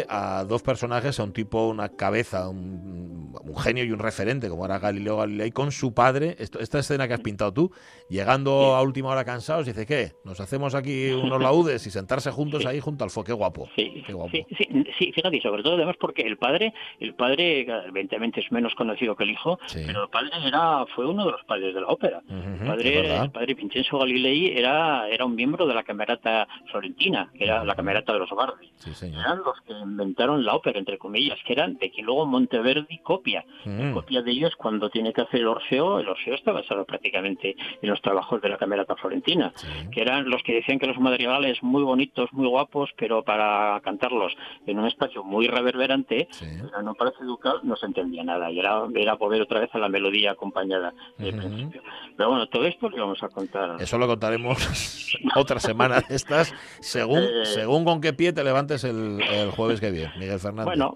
[0.10, 4.66] A dos personajes, a un tipo, una cabeza, un, un genio y un referente, como
[4.66, 6.36] era Galileo Galilei, con su padre.
[6.40, 7.72] Esto- esta escena que has pintado tú,
[8.10, 10.14] llegando a última hora cansados, dice, ¿qué?
[10.24, 13.26] ¿Nos hacemos aquí unos laudes y sentarse juntos ahí junto al fuego?
[13.26, 13.68] Qué guapo.
[14.08, 14.32] Qué guapo.
[14.58, 14.65] Sí,
[14.98, 19.16] sí, fíjate, y sobre todo además porque el padre, el padre evidentemente es menos conocido
[19.16, 22.22] que el hijo, pero el padre era fue uno de los padres de la ópera.
[22.30, 27.46] El padre, el padre Vincenzo Galilei era, era un miembro de la camerata florentina, que
[27.46, 28.72] era la camerata de los Bardi.
[28.78, 29.08] Sí.
[29.08, 33.46] Eran los que inventaron la ópera, entre comillas, que eran de que luego Monteverdi copia.
[33.64, 33.94] Mm.
[33.94, 37.90] Copia de ellos cuando tiene que hacer el Orfeo, el Orfeo está basado prácticamente en
[37.90, 39.54] los trabajos de la camerata florentina,
[39.92, 44.34] que eran los que decían que los madrigales muy bonitos, muy guapos, pero para cantarlos
[44.68, 46.28] en un espacio muy reverberante,
[46.70, 49.78] era no parece ducal, no se entendía nada, y era, era volver otra vez a
[49.80, 51.48] la melodía acompañada del Ujú.
[51.48, 51.82] principio.
[52.18, 53.82] Pero bueno, todo esto lo vamos a contar.
[53.82, 54.58] Eso lo contaremos
[55.36, 57.46] otra semana de estas, según, Eh.
[57.46, 60.66] según con qué pie te levantes el, el jueves que viene, Miguel Fernández.
[60.66, 60.94] Bueno,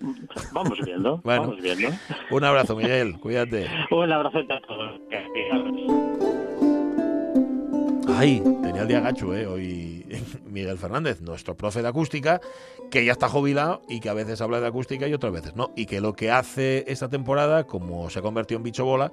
[0.53, 1.41] vamos viendo, Bueno.
[1.43, 1.89] vamos viendo.
[2.31, 3.67] Un abrazo, Miguel, cuídate.
[3.91, 4.99] Un abrazo a todos.
[8.17, 9.45] Ay, tenía el día gacho, ¿eh?
[9.47, 9.88] Hoy
[10.45, 12.41] Miguel Fernández, nuestro profe de acústica,
[12.89, 15.71] que ya está jubilado y que a veces habla de acústica y otras veces no.
[15.75, 19.11] Y que lo que hace esta temporada, como se ha convertido en bicho bola,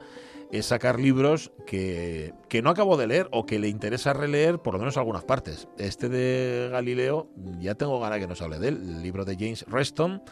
[0.53, 4.75] es sacar libros que, que no acabo de leer o que le interesa releer por
[4.75, 5.69] lo menos algunas partes.
[5.79, 7.29] Este de Galileo,
[7.59, 10.23] ya tengo ganas que nos hable de él, el libro de James Reston,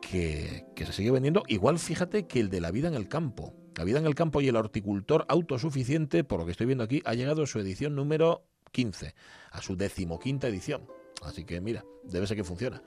[0.00, 1.42] que, que se sigue vendiendo.
[1.48, 3.54] Igual fíjate que el de la vida en el campo.
[3.76, 7.02] La vida en el campo y el horticultor autosuficiente, por lo que estoy viendo aquí,
[7.04, 9.14] ha llegado a su edición número 15,
[9.50, 10.86] a su decimoquinta edición.
[11.22, 12.82] Así que mira, debe ser que funciona.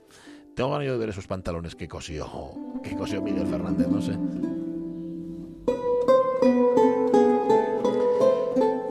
[0.54, 4.16] Tengo ganas de ver esos pantalones que cosió, que cosió Miguel Fernández, no sé.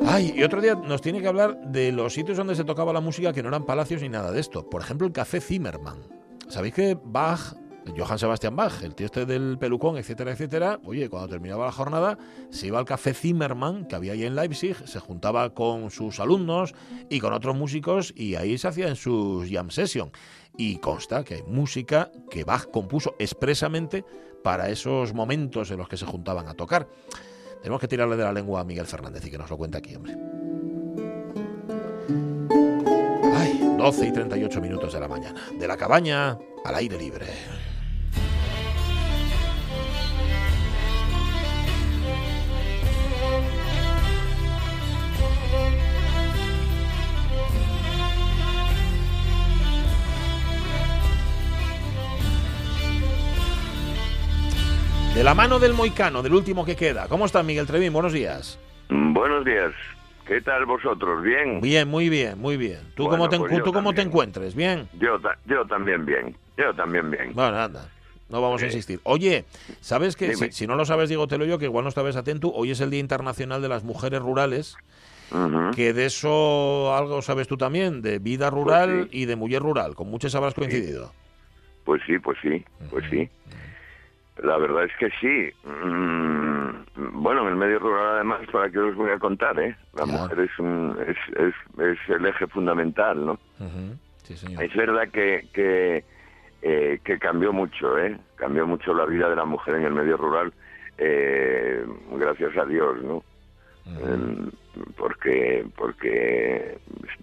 [0.05, 2.99] Ay, y otro día nos tiene que hablar de los sitios donde se tocaba la
[3.01, 4.69] música que no eran palacios ni nada de esto.
[4.69, 6.03] Por ejemplo, el Café Zimmerman.
[6.49, 7.55] ¿Sabéis que Bach
[7.97, 12.17] Johann Sebastian Bach, el tío este del pelucón, etcétera, etcétera, oye, cuando terminaba la jornada,
[12.49, 16.73] se iba al café Zimmermann, que había ahí en Leipzig, se juntaba con sus alumnos
[17.09, 20.11] y con otros músicos y ahí se hacían sus jam session.
[20.57, 24.05] Y consta que hay música que Bach compuso expresamente
[24.43, 26.87] para esos momentos en los que se juntaban a tocar.
[27.61, 29.95] Tenemos que tirarle de la lengua a Miguel Fernández y que nos lo cuente aquí,
[29.95, 30.15] hombre.
[33.33, 35.41] Ay, 12 y 38 minutos de la mañana.
[35.57, 37.27] De la cabaña al aire libre.
[55.13, 57.07] De la mano del moicano, del último que queda.
[57.07, 57.93] ¿Cómo está Miguel Trevín?
[57.93, 58.59] Buenos días.
[58.89, 59.71] Buenos días.
[60.25, 61.21] ¿Qué tal vosotros?
[61.21, 61.61] ¿Bien?
[61.61, 62.79] Bien, muy bien, muy bien.
[62.95, 64.55] ¿Tú cómo, te, pues ¿tú cómo te encuentres?
[64.55, 64.87] ¿Bien?
[64.99, 66.35] Yo, yo también bien.
[66.57, 67.33] Yo también bien.
[67.33, 67.89] Bueno, anda.
[68.29, 68.99] No vamos a insistir.
[69.03, 69.45] Oye,
[69.81, 72.15] ¿sabes que si, si, no lo sabes, digo, te lo yo, que igual no estabas
[72.15, 74.77] atento, hoy es el Día Internacional de las Mujeres Rurales,
[75.75, 79.19] que de eso algo sabes tú también, de vida rural Pues sí.
[79.19, 81.11] y de mujer rural, con muchas habrás coincidido.
[81.83, 83.29] Pues sí, pues sí, pues sí.
[84.41, 85.67] La verdad es que sí.
[85.67, 89.75] Mm, bueno, en el medio rural además, para qué os voy a contar, ¿eh?
[89.93, 93.39] La mujer es, un, es, es, es el eje fundamental, ¿no?
[94.23, 94.63] Sí, señor.
[94.63, 96.03] Es verdad que, que,
[96.61, 98.17] eh, que cambió mucho, ¿eh?
[98.35, 100.53] Cambió mucho la vida de la mujer en el medio rural,
[100.97, 103.23] eh, gracias a Dios, ¿no?
[104.97, 106.77] Porque porque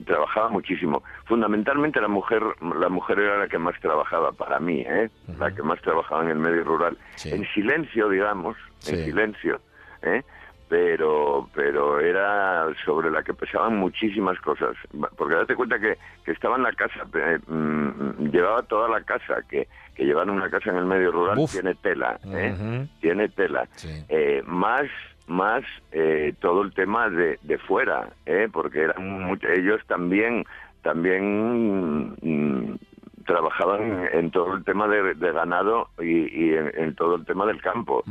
[0.05, 1.03] trabajaba muchísimo.
[1.27, 2.43] Fundamentalmente la mujer
[2.79, 5.11] la mujer era la que más trabajaba para mí, ¿eh?
[5.39, 6.97] La que más trabajaba en el medio rural.
[7.25, 9.61] En silencio, digamos, en silencio,
[10.03, 10.23] ¿eh?
[10.69, 14.77] pero pero era sobre la que pesaban muchísimas cosas
[15.17, 19.43] porque date cuenta que, que estaba en la casa eh, mm, llevaba toda la casa
[19.49, 21.51] que, que llevar una casa en el medio rural Uf.
[21.51, 22.87] tiene tela ¿eh?
[23.01, 23.67] Tiene tela
[24.09, 24.83] Eh, más
[25.31, 28.49] más eh, todo el tema de, de fuera ¿eh?
[28.53, 30.45] porque eran ellos también
[30.83, 32.79] también mm,
[33.25, 37.47] trabajaban en todo el tema de, de ganado y, y en, en todo el tema
[37.47, 38.03] del campo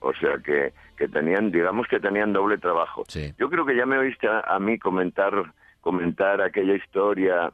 [0.00, 3.04] o sea que, que tenían, digamos que tenían doble trabajo.
[3.38, 5.32] Yo creo que ya me oíste a, a mí comentar
[5.80, 7.52] comentar aquella historia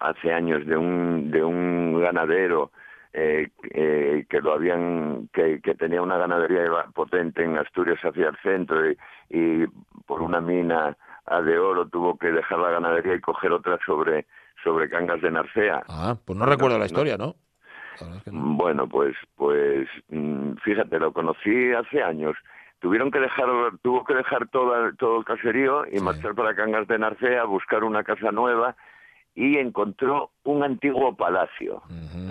[0.00, 2.70] hace años de un de un ganadero
[3.14, 8.36] eh, eh, que lo habían que, que tenía una ganadería potente en Asturias hacia el
[8.42, 8.98] centro y,
[9.30, 9.66] y
[10.04, 10.96] por una mina
[11.26, 14.26] a de oro tuvo que dejar la ganadería y coger otra sobre
[14.64, 15.82] sobre Cangas de Narcea.
[15.88, 17.36] Ah, pues no recuerdo la historia, ¿no?
[18.26, 22.34] Bueno, pues, pues, mm, fíjate, lo conocí hace años.
[22.80, 23.46] Tuvieron que dejar,
[23.82, 28.02] tuvo que dejar toda, todo el caserío y marchar para Cangas de Narcea, buscar una
[28.02, 28.74] casa nueva
[29.34, 31.82] y encontró un antiguo palacio,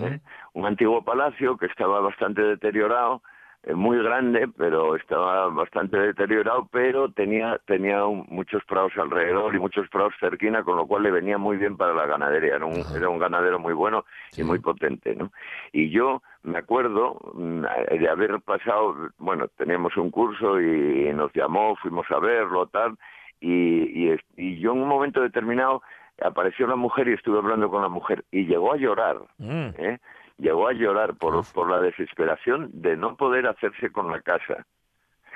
[0.04, 0.20] ¿eh?
[0.54, 3.22] un antiguo palacio que estaba bastante deteriorado,
[3.64, 9.58] eh, muy grande, pero estaba bastante deteriorado, pero tenía tenía un- muchos prados alrededor y
[9.58, 12.56] muchos prados cerquina, con lo cual le venía muy bien para la ganadería.
[12.56, 14.04] Era un, era un ganadero muy bueno
[14.36, 15.30] y muy potente, ¿no?
[15.72, 17.64] Y yo me acuerdo mm,
[17.98, 22.96] de haber pasado, bueno, teníamos un curso y nos llamó, fuimos a verlo, tal,
[23.40, 25.82] y, y yo en un momento determinado
[26.22, 29.98] apareció una mujer y estuve hablando con la mujer y llegó a llorar, ¿eh?
[30.38, 34.66] llegó a llorar por, por la desesperación de no poder hacerse con la casa,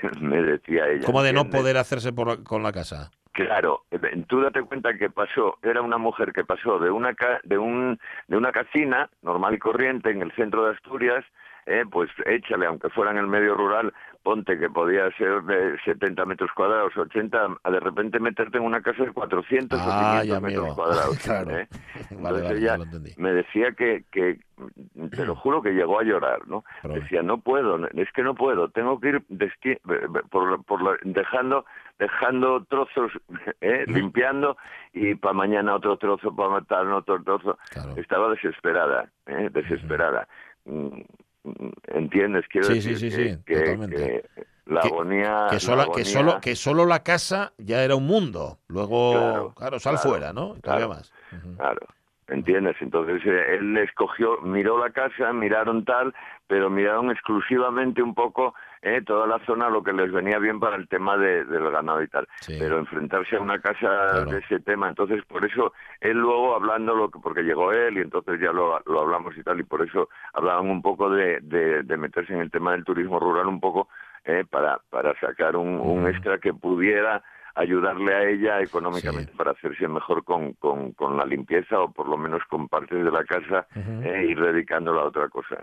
[0.20, 1.06] me decía ella.
[1.06, 3.10] ¿Cómo de no poder hacerse por la- con la casa?
[3.32, 7.40] Claro, eh, tú date cuenta que pasó, era una mujer que pasó de una ca-
[7.44, 11.24] de un de una casina normal y corriente en el centro de Asturias,
[11.68, 16.24] eh, pues échale, aunque fuera en el medio rural, ponte que podía ser de 70
[16.26, 20.26] metros cuadrados, 80, a de repente meterte en una casa de 400 Ah, o 500
[20.28, 21.18] ya, metros cuadrados.
[21.20, 21.50] Claro.
[21.58, 21.68] ¿eh?
[22.10, 22.78] Entonces vale, ella
[23.16, 24.38] me decía que, que,
[25.10, 26.64] te lo juro que llegó a llorar, ¿no?
[26.82, 29.22] Decía, no puedo, es que no puedo, tengo que ir
[30.30, 31.64] por, por la- dejando
[31.98, 33.10] dejando trozos,
[33.60, 33.84] ¿eh?
[33.88, 34.56] limpiando,
[34.92, 37.58] y para mañana otro trozo, para matar otro trozo.
[37.96, 39.48] Estaba desesperada, ¿eh?
[39.52, 40.28] desesperada.
[40.64, 41.00] Mm,
[41.88, 42.46] ¿Entiendes?
[42.48, 43.96] Quiero Sí, decir sí, que- sí, que- totalmente.
[43.96, 45.46] que la agonía...
[45.50, 48.58] Que, solo, que solo la casa ya era un mundo.
[48.68, 50.54] Luego, claro, Claro, sal claro, fuera, ¿no?
[50.60, 50.88] Claro.
[50.90, 51.12] más.
[51.56, 51.80] Claro,
[52.28, 52.76] ¿entiendes?
[52.80, 56.14] Entonces eh, él escogió, miró la casa, miraron tal,
[56.46, 60.76] pero miraron exclusivamente un poco eh, toda la zona, lo que les venía bien para
[60.76, 62.26] el tema de- del ganado y tal.
[62.58, 67.10] Pero enfrentarse a una casa de ese tema, entonces por eso él luego hablando, lo
[67.10, 70.08] que, porque llegó él y entonces ya lo, lo hablamos y tal, y por eso
[70.32, 73.88] hablaban un poco de, de, de meterse en el tema del turismo rural un poco
[74.24, 77.22] eh, para, para sacar un, un extra que pudiera
[77.58, 82.16] ayudarle a ella económicamente para hacerse mejor con, con, con, la limpieza o por lo
[82.16, 85.56] menos con partes de la casa e ir dedicándola a otra cosa.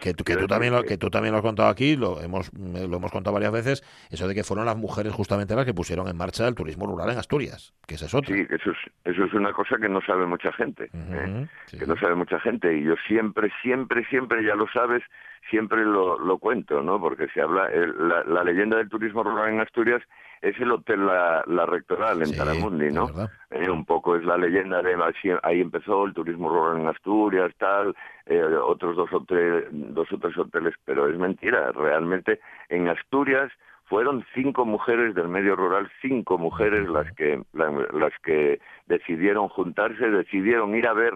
[0.00, 2.48] que, tú, que tú también lo, que tú también lo has contado aquí, lo hemos,
[2.48, 5.74] eh, lo hemos contado varias veces, eso de que fueron las mujeres justamente las que
[5.74, 8.20] pusieron en marcha el turismo rural en Asturias, que es eso.
[8.24, 11.46] Sí, eso es, eso es una cosa que no sabe mucha gente, ¿eh?
[11.76, 15.02] que no sabe mucha gente y yo siempre, siempre, siempre, ya lo sabes,
[15.50, 17.00] siempre lo, lo cuento, ¿no?
[17.00, 20.02] Porque se habla, la, la leyenda del turismo rural en Asturias
[20.42, 23.08] es el hotel La, la Rectoral en Taramundi, ¿no?
[23.50, 24.96] Eh, un poco es la leyenda de
[25.44, 27.94] ahí empezó el turismo rural en Asturias, tal,
[28.26, 31.70] eh, otros dos o, tres, dos o tres hoteles, pero es mentira.
[31.70, 33.52] Realmente en Asturias
[33.84, 40.74] fueron cinco mujeres del medio rural, cinco mujeres las que las que decidieron juntarse, decidieron
[40.74, 41.14] ir a ver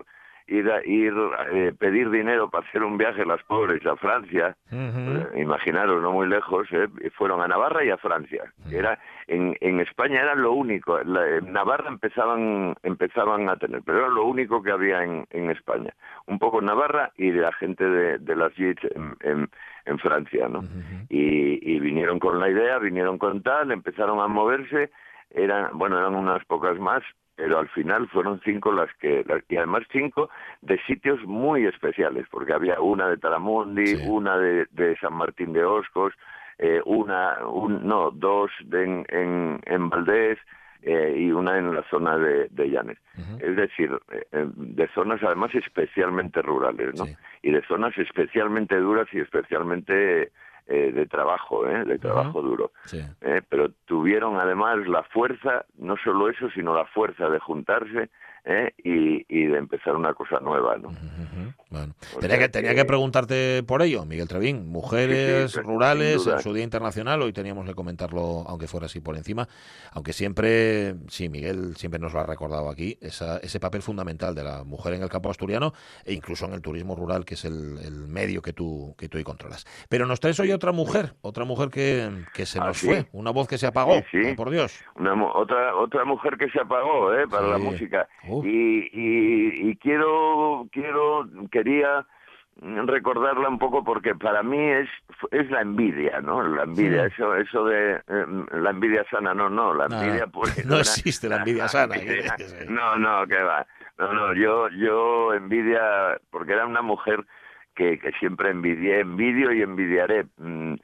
[0.49, 1.13] ir a ir
[1.53, 6.29] eh, pedir dinero para hacer un viaje las pobres a Francia eh, imaginaros no muy
[6.29, 11.01] lejos eh, fueron a Navarra y a Francia era en, en España era lo único
[11.01, 15.93] en Navarra empezaban empezaban a tener pero era lo único que había en, en España.
[16.27, 18.79] Un poco Navarra y la gente de, de las JIT
[19.21, 19.49] en,
[19.85, 20.63] en, Francia no
[21.09, 24.91] y, y vinieron con la idea vinieron con tal empezaron a moverse
[25.31, 27.03] eran bueno eran unas pocas más
[27.37, 30.31] pero al final fueron cinco las que, y además cinco
[30.63, 35.63] de sitios muy especiales, porque había una de Taramundi, una de, de, San Martín de
[35.65, 36.15] Oscos,
[36.59, 40.39] eh, una, un, no, dos de, en, en, Valdés
[40.83, 42.99] eh, y una en la zona de, de Llanes.
[43.41, 47.05] Es decir, eh, de zonas además especialmente rurales, ¿no?
[47.43, 50.33] Y de zonas especialmente duras y especialmente
[50.67, 51.85] eh, de trabajo, ¿eh?
[51.85, 52.73] de trabajo duro.
[52.93, 53.43] ¿eh?
[53.49, 58.11] Pero tuvieron además la fuerza, no solo eso, sino la fuerza de juntarse
[58.47, 58.73] ¿eh?
[58.79, 60.77] y, y, de empezar una cosa nueva.
[60.79, 60.91] ¿no?
[61.69, 61.95] Bueno.
[62.21, 64.69] Tenía, que, tenía que preguntarte por ello, Miguel Trevín.
[64.69, 69.49] Mujeres rurales en su Día Internacional, hoy teníamos que comentarlo, aunque fuera así por encima,
[69.93, 74.45] aunque siempre, sí, Miguel siempre nos lo ha recordado aquí, esa, ese papel fundamental de
[74.45, 75.73] la mujer en el campo asturiano
[76.05, 79.19] e incluso en el turismo rural, que es el, el medio que tú, que tú
[79.19, 79.67] hoy controlas.
[79.89, 83.33] Pero nos traes hoy otra mujer, otra mujer que, que se ah, nos fue, una
[83.33, 84.03] voz que se apagó,
[84.37, 84.81] por Dios.
[84.95, 87.27] Una, otra, otra mujer que se apagó ¿eh?
[87.29, 88.09] para la música.
[88.45, 92.07] Y, y, y, quiero, quiero, quería
[92.63, 94.89] recordarla un poco porque para mí es
[95.31, 99.75] es la envidia no la envidia eso eso de em, la envidia sana no no
[99.75, 101.95] la envidia pues no existe la envidia sana
[102.67, 103.67] no no que va.
[103.99, 107.27] No no yo yo envidia porque era una mujer
[107.75, 110.25] que, que siempre envidié envidio y envidiaré.
[110.39, 110.75] Mm,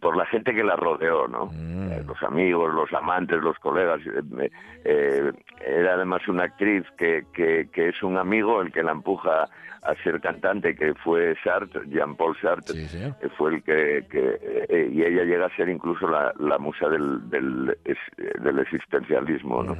[0.00, 1.46] por la gente que la rodeó, ¿no?
[1.46, 1.92] Mm.
[1.92, 4.00] Eh, los amigos, los amantes, los colegas.
[4.06, 4.50] Eh,
[4.84, 5.32] eh,
[5.66, 9.48] era además una actriz que, que, que, es un amigo el que la empuja
[9.82, 12.74] a ser cantante, que fue Sartre, Jean-Paul Sartre,
[13.20, 14.04] que fue el que...
[14.10, 17.78] que y ella llega a ser incluso la, la musa del, del,
[18.40, 19.76] del existencialismo, ¿no?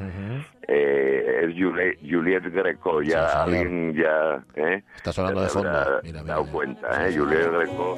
[0.68, 4.44] es Juliette, Greco, ya alguien ya...
[4.54, 4.82] ¿eh?
[4.94, 6.00] Estás hablando de fondo.
[6.04, 7.16] Mira, dado cuenta, ¿eh?
[7.16, 7.96] Juliette Greco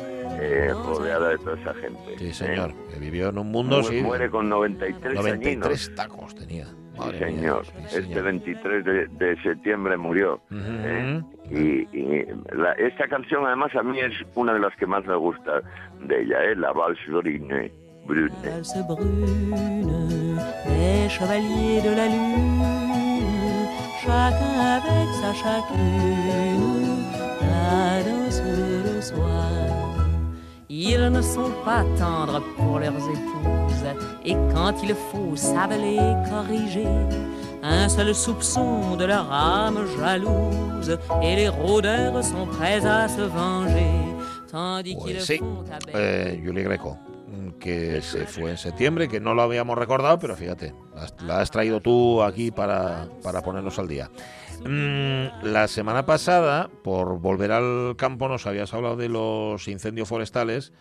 [0.87, 2.19] rodeada de toda esa gente.
[2.19, 3.83] Sí, señor, que vivió en un mundo...
[3.83, 6.67] sí, muere con 93 93 tacos tenía.
[6.67, 7.65] sí, señor.
[7.93, 10.41] Este 23 de, septiembre murió.
[10.51, 11.23] ¿eh?
[11.51, 15.63] Y, la, esta canción además a mí es una de las que más me gusta
[16.01, 16.57] de ella, ¿eh?
[16.57, 17.73] La Valse Brune.
[18.09, 18.33] Brune.
[18.43, 23.69] Valse brune, des chevaliers de la lune,
[24.03, 27.05] chacun avec sa chacune,
[27.43, 29.78] la danse le soir.
[30.71, 33.87] Ils ne sont pas tendres pour leurs épouses,
[34.23, 35.99] et quand il faut savent les
[36.29, 36.85] corriger.
[37.63, 43.95] Un seul soupçon de leur âme jalouse, et les rôdeurs sont prêts à se venger.
[44.51, 45.79] Tandis qu'ils font à
[47.59, 50.75] que se fue en septiembre, que no lo habíamos recordado, pero fíjate,
[51.25, 54.11] la has traído tú aquí para, para ponernos al día.
[54.65, 60.73] Mm, la semana pasada, por volver al campo, nos habías hablado de los incendios forestales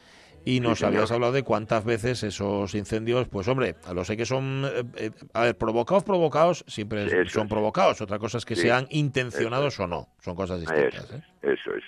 [0.46, 4.64] y nos habías hablado de cuántas veces esos incendios, pues hombre, lo sé que son,
[4.66, 8.00] eh, eh, a ver, provocados, provocados, siempre son provocados.
[8.00, 11.04] Otra cosa es que sean intencionados o no, son cosas distintas.
[11.04, 11.24] Eso, ¿eh?
[11.42, 11.84] eso es.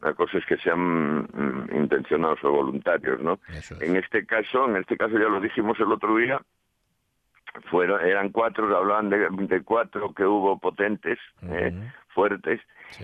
[0.00, 3.40] Una cosa es que sean mm, intencionados o voluntarios, ¿no?
[3.80, 6.40] En este caso, en este caso ya lo dijimos el otro día,
[7.70, 11.72] fueron eran cuatro hablaban de, cuatro que hubo potentes eh,
[12.08, 12.60] fuertes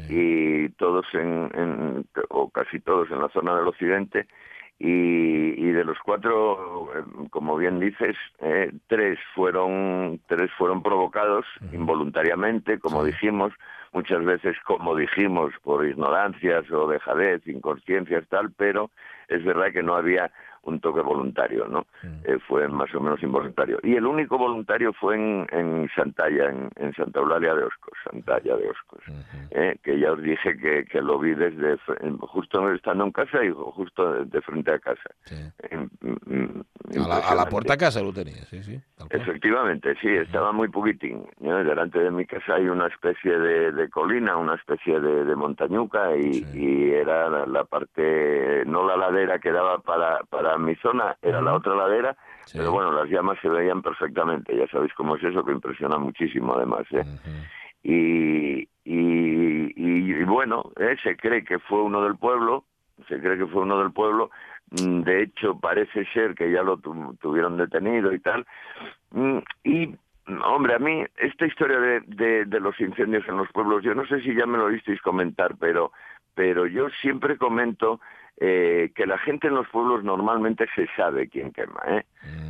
[0.09, 4.27] y todos en, o casi todos en la zona del occidente
[4.79, 11.47] y, y de los cuatro eh, como bien dices eh, tres fueron tres fueron provocados
[11.73, 13.53] involuntariamente como dijimos
[13.95, 18.91] muchas veces, como dijimos, por ignorancias o dejadez, inconsciencias, tal, pero
[19.29, 20.31] es verdad que no había
[20.65, 21.87] un toque voluntario, ¿no?
[22.25, 23.79] Eh, fue más o menos involuntario.
[23.83, 28.57] Y el único voluntario fue en, en Santalla, en, en Santa Eulalia de Oscos, Santalla
[28.57, 29.01] de Oscos,
[29.51, 31.77] eh, que ya os dije que, que lo vi desde,
[32.21, 35.11] justo estando en casa y justo de, de frente a casa.
[35.71, 36.61] En- mm,
[37.05, 38.81] A la, a la puerta a casa lo tenía, sí, sí.
[39.11, 41.25] Efectivamente, sí, estaba muy poquitín.
[41.41, 41.63] ¿no?
[41.65, 46.17] Delante de mi casa hay una especie de, de colina, una especie de, de montañuca
[46.17, 51.17] y, y era la, la parte, no la ladera que daba para, para mi zona,
[51.23, 52.17] era la otra ladera,
[52.53, 54.57] pero bueno, las llamas se veían perfectamente.
[54.57, 56.83] Ya sabéis cómo es eso, que impresiona muchísimo además.
[56.93, 57.05] ¿eh?
[57.83, 60.97] y, y, y- y bueno, ¿eh?
[61.03, 62.65] se cree que fue uno del pueblo,
[63.09, 64.31] se cree que fue uno del pueblo,
[64.71, 68.47] Mm, de hecho parece ser que ya lo tu- tuvieron detenido y tal,
[69.11, 69.95] Mm, y
[70.43, 74.07] hombre, a mí esta historia de, de, de los incendios en los pueblos, yo no
[74.07, 75.93] sé si ya me lo visteis comentar, pero,
[76.35, 78.01] pero yo siempre comento
[78.41, 82.05] eh, que la gente en los pueblos normalmente se sabe quién quema, ¿eh?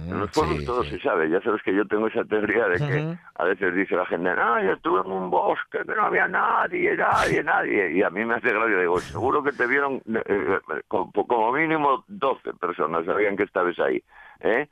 [0.08, 1.28] En los pueblos todo se sabe.
[1.28, 4.62] Ya sabes que yo tengo esa teoría de que a veces dice la gente, no,
[4.62, 7.92] yo estuve en un bosque que no había nadie, nadie, nadie.
[7.92, 8.78] Y a mí me hace gracia.
[8.78, 13.78] Digo, seguro que te vieron eh, eh, como, como mínimo 12 personas sabían que estabas
[13.78, 14.02] ahí.
[14.40, 14.68] ¿Eh?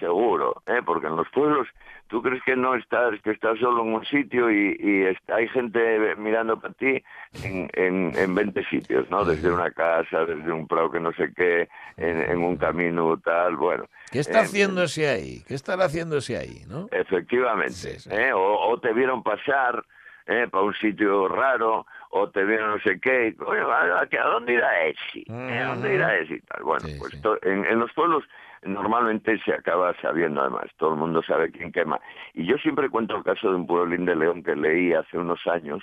[0.00, 0.80] Seguro, ¿eh?
[0.84, 1.68] porque en los pueblos
[2.08, 5.48] tú crees que no estás, que estás solo en un sitio y, y está- hay
[5.48, 7.02] gente mirando para ti
[7.42, 9.24] en, en, en 20 sitios, ¿no?
[9.24, 13.56] Desde una casa, desde un prado que no sé qué, en, en un camino tal,
[13.56, 13.84] bueno.
[14.10, 15.42] ¿Qué está Eh, haciéndose ahí?
[15.46, 16.88] ¿Qué estará haciéndose ahí, no?
[16.90, 17.96] Efectivamente.
[18.10, 18.32] ¿eh?
[18.32, 19.82] O, o te vieron pasar
[20.26, 20.46] ¿eh?
[20.50, 23.28] para un sitio raro, o te vieron no sé qué.
[23.38, 25.24] y, Oye, ¿a, dónde irá ese?
[25.28, 25.58] ¿Eh?
[25.58, 26.34] ¿A dónde irá ese?
[26.34, 26.62] Y tal.
[26.62, 28.22] Bueno, pues en, en los pueblos
[28.64, 32.00] normalmente se acaba sabiendo además, todo el mundo sabe quién quema.
[32.34, 35.46] Y yo siempre cuento el caso de un pueblín de León que leí hace unos
[35.46, 35.82] años,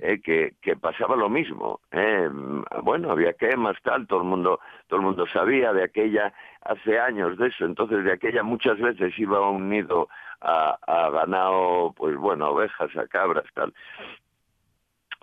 [0.00, 1.80] eh, que, que pasaba lo mismo.
[1.90, 6.32] eh, mm, Bueno, había quemas, tal, todo el mundo, todo el mundo sabía de aquella,
[6.62, 10.08] hace años de eso, entonces de aquella muchas veces iba a un nido
[10.40, 13.74] a, a ganado, pues bueno, a ovejas, a cabras, tal.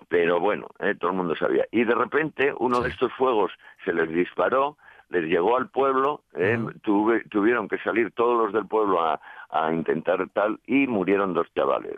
[0.08, 1.66] Pero bueno, eh, todo el mundo sabía.
[1.72, 3.52] Y de repente uno de estos fuegos
[3.84, 4.78] se les disparó,
[5.10, 9.72] les llegó al pueblo, eh, tuve- tuvieron que salir todos los del pueblo a, a
[9.72, 11.96] intentar tal y murieron dos chavales.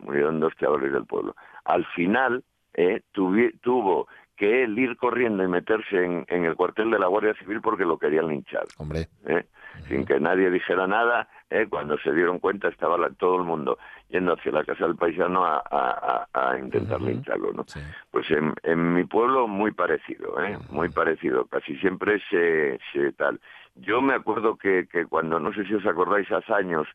[0.00, 1.34] Murieron dos chavales del pueblo.
[1.64, 6.92] Al final eh, tuvi- tuvo que él ir corriendo y meterse en, en el cuartel
[6.92, 8.66] de la Guardia Civil porque lo querían linchar.
[8.78, 9.08] Hombre.
[9.26, 9.46] ¿eh?
[9.88, 11.66] Sin que nadie dijera nada, ¿eh?
[11.68, 13.78] cuando se dieron cuenta estaba la- todo el mundo
[14.08, 17.52] yendo hacia la casa del paisano a, a- a- a intentar lincharlo.
[17.52, 17.64] ¿no?
[18.10, 20.58] Pues en, en mi pueblo muy parecido, ¿eh?
[20.70, 23.40] muy parecido, casi siempre se, se tal.
[23.76, 26.86] Yo me acuerdo que, que cuando, no sé si os acordáis, hace años,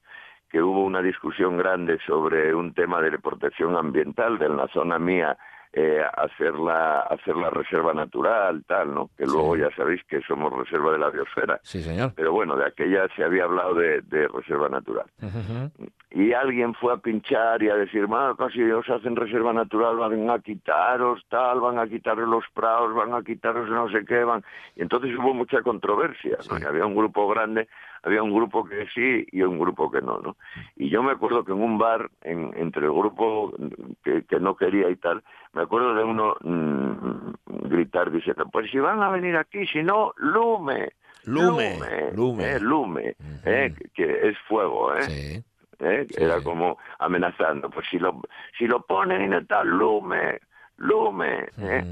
[0.49, 5.35] que hubo una discusión grande sobre un tema de protección ambiental de la zona mía,
[5.75, 9.09] eh, hacer, la, hacer la reserva natural, tal, ¿no?
[9.17, 11.59] Que luego ya sabéis que somos reserva de la biosfera.
[11.63, 12.13] Sí, señor.
[12.15, 15.05] Pero bueno, de aquella se había hablado de, de reserva natural.
[16.11, 20.29] Y alguien fue a pinchar y a decir, "Ma, si os hacen reserva natural van
[20.29, 24.43] a quitaros tal, van a quitaros los prados, van a quitaros no sé qué, van...
[24.75, 26.59] Y entonces hubo mucha controversia, ¿no?
[26.59, 27.67] Y había un grupo grande,
[28.03, 30.35] había un grupo que sí y un grupo que no, ¿no?
[30.75, 33.53] Y yo me acuerdo que en un bar, en- entre el grupo
[34.03, 35.23] que, que no quería y tal,
[35.53, 37.33] me acuerdo de uno mm,
[37.69, 40.91] gritar diciendo, pues si van a venir aquí, si no, lume.
[41.25, 41.51] Lume,
[42.11, 42.11] lume,
[42.55, 45.09] eh, lume, eh, que, que es fuego, ¿eh?
[45.79, 46.07] ¿eh?
[46.17, 48.19] Era como amenazando, pues si lo,
[48.57, 50.39] si lo ponen y no tal, lume,
[50.77, 51.83] lume, ¿eh?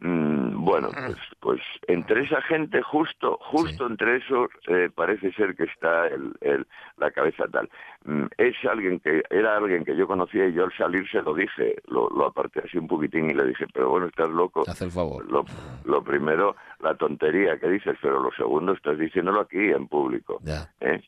[0.00, 5.64] Mm, bueno, pues, pues entre esa gente, justo, justo entre esos, eh, parece ser que
[5.64, 7.68] está el, el- la cabeza tal.
[8.04, 11.34] Mm, es alguien que, era alguien que yo conocía y yo al salir se lo
[11.34, 14.64] dije, lo, lo aparté así un poquitín y le dije, pero bueno, estás loco.
[14.68, 15.24] Haz el favor.
[15.30, 15.44] Lo,
[15.84, 20.38] lo primero, la tontería que dices, pero lo segundo, estás diciéndolo aquí en público.
[20.42, 20.72] Ya.
[20.80, 21.00] ¿eh?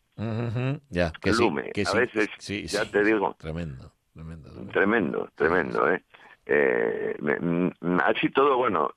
[0.90, 1.98] Ya, que sí, Lume, que a sí.
[1.98, 4.50] veces, Sí, ya sí, te digo, Tremendo, tremendo.
[4.72, 6.02] Tremendo, tremendo, ¿eh?
[6.46, 7.72] Eh, me- mm,
[8.04, 8.90] así todo, bueno,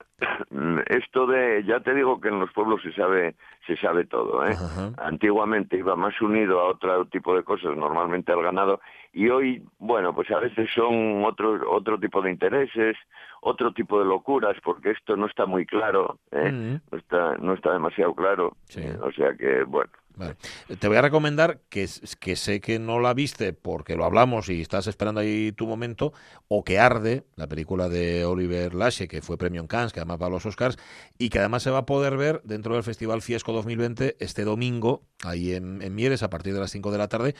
[0.87, 4.57] esto de, ya te digo que en los pueblos se sabe, se sabe todo, ¿eh?
[4.97, 8.79] Antiguamente iba más unido a otro tipo de cosas, normalmente al ganado,
[9.13, 12.97] y hoy, bueno, pues a veces son otro, otro tipo de intereses,
[13.41, 16.79] otro tipo de locuras, porque esto no está muy claro, ¿eh?
[16.91, 18.53] no, está, no está demasiado claro,
[19.01, 20.35] o sea que, bueno, Vale.
[20.79, 24.87] Te voy a recomendar que, sé que no la viste porque lo hablamos y estás
[24.87, 26.11] esperando ahí tu momento,
[26.47, 30.19] o que Arde, la película de Oliver Lashe, que fue premio en Cannes, que además
[30.21, 30.77] va a los Oscars,
[31.19, 35.03] y que además se va a poder ver dentro del Festival Fiesco 2020 este domingo,
[35.23, 37.35] ahí en, en Mieres, a partir de las 5 de la tarde,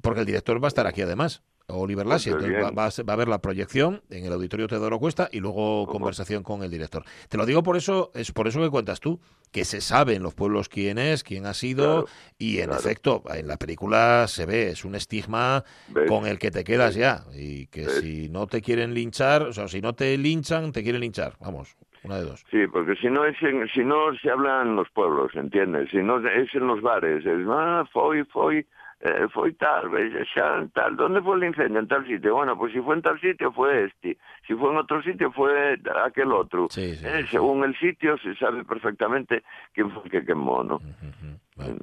[0.00, 1.42] porque el director va a estar aquí además.
[1.68, 2.30] Oliver Lassi.
[2.30, 5.28] Pues Entonces va, va a va a haber la proyección en el auditorio Teodoro Cuesta
[5.32, 7.04] y luego conversación con el director.
[7.28, 9.20] Te lo digo por eso, es por eso que cuentas tú,
[9.52, 12.06] que se sabe en los pueblos quién es, quién ha sido,
[12.38, 16.08] y en efecto, en la película se ve, es un estigma ¿Ves?
[16.08, 17.24] con el que te quedas ya.
[17.34, 18.00] Y que ¿Ves?
[18.00, 21.34] si no te quieren linchar, o sea, si no te linchan, te quieren linchar.
[21.40, 22.44] Vamos, una de dos.
[22.50, 25.90] Sí, porque si no es en- si no se habla en los pueblos, ¿entiendes?
[25.90, 28.66] Si no es en los bares, es ah, foi, foi,
[29.04, 29.90] eh, foi tal,
[30.32, 31.80] xa, tal, ¿dónde fue el incendio?
[31.80, 32.34] En tal sitio.
[32.36, 35.76] Bueno, pues si fue en tal sitio fue este, si fue en otro sitio fue
[36.04, 36.68] aquel otro.
[37.04, 39.42] Eh, Según el sitio se sabe perfectamente
[39.74, 40.80] quién fue el que quemó, ¿no?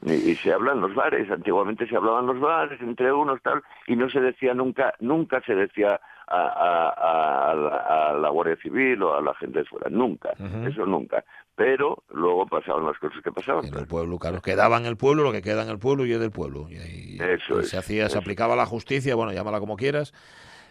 [0.05, 3.41] Y, y se habla en los bares, antiguamente se hablaba en los bares, entre unos
[3.41, 7.75] tal, y no se decía nunca, nunca se decía a, a- a- a la,
[8.09, 10.29] a la Guardia Civil o a la gente de fuera, nunca,
[10.67, 11.23] eso nunca.
[11.59, 13.65] Pero luego pasaban las cosas que pasaban.
[13.65, 16.13] En el pueblo, claro, quedaba en el pueblo, lo que queda en el pueblo y
[16.13, 16.67] es del pueblo.
[16.69, 20.13] Y, Eso y es, se hacía, se aplicaba la justicia, bueno, llámala como quieras,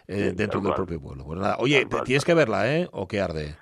[0.07, 0.75] eh, Sí, dentro del cual.
[0.77, 1.25] propio pueblo.
[1.25, 2.89] Pues nada, oye, tienes que verla, ¿eh?
[2.91, 3.55] ¿O qué arde?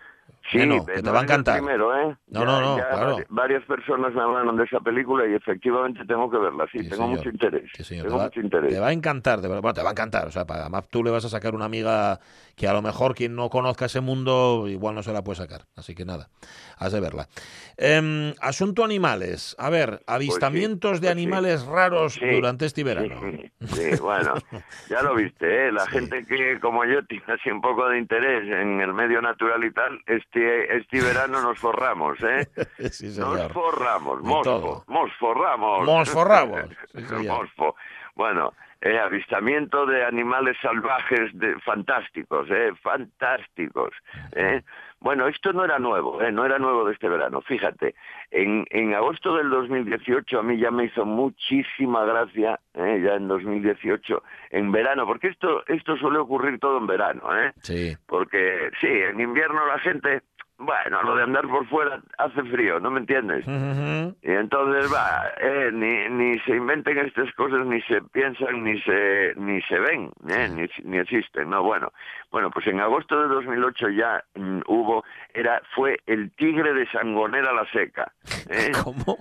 [0.52, 1.58] Sí, Que no, pero que te no va a encantar.
[1.60, 2.16] Primero, ¿eh?
[2.28, 3.18] No, Ya- no, no, claro.
[3.30, 7.04] Varias personas me hablaron de esa película y efectivamente tengo que verla, sí, Sí, tengo
[7.04, 7.18] señor.
[7.18, 7.70] mucho interés.
[7.76, 8.74] Sí, señor, tengo te, va, mucho interés.
[8.74, 9.62] te va a encantar, de verdad.
[9.62, 10.28] Bueno, te va a encantar.
[10.28, 12.20] O sea, para, además tú le vas a sacar una amiga
[12.56, 15.62] que a lo mejor quien no conozca ese mundo igual no se la puede sacar.
[15.76, 16.30] Así que nada,
[16.78, 17.28] has de verla.
[17.76, 19.56] Em, asunto animales.
[19.60, 23.20] A ver, avistamientos de pues animales raros durante este verano.
[23.66, 24.34] Sí, bueno,
[24.90, 25.72] ya lo viste, ¿eh?
[25.72, 29.64] La gente que, como yo, tiene así un poco de interés en el medio natural
[29.64, 32.48] y tal, este, este verano nos forramos, ¿eh?
[32.92, 33.54] Sí, Nos señor.
[33.54, 35.86] forramos, De mosfo, mosforramos.
[35.86, 36.62] Mosforramos,
[36.96, 37.28] sí.
[37.28, 37.76] Mosfo.
[38.16, 42.72] Bueno, eh, avistamiento de animales salvajes de, fantásticos, ¿eh?
[42.82, 43.92] Fantásticos,
[44.34, 44.62] ¿eh?
[45.00, 46.32] Bueno, esto no era nuevo, ¿eh?
[46.32, 47.42] no era nuevo de este verano.
[47.42, 47.94] Fíjate,
[48.32, 53.02] en, en agosto del 2018 a mí ya me hizo muchísima gracia, ¿eh?
[53.04, 57.54] ya en 2018, en verano, porque esto, esto suele ocurrir todo en verano, ¿eh?
[57.62, 57.96] Sí.
[58.08, 60.24] Porque sí, en invierno la gente,
[60.60, 63.46] bueno, lo de andar por fuera hace frío, ¿no me entiendes?
[63.48, 69.34] Y entonces va, eh, ni, ni se inventen estas cosas, ni se piensan, ni se
[69.36, 71.92] ni se ven, eh, ni, ni existen, no, bueno,
[72.32, 75.04] bueno, pues en agosto de 2008 ya mm, hubo,
[75.34, 78.12] era, fue el tigre de Sangonera la Seca.
[78.50, 78.72] ¿eh?
[78.84, 79.18] ¿Cómo?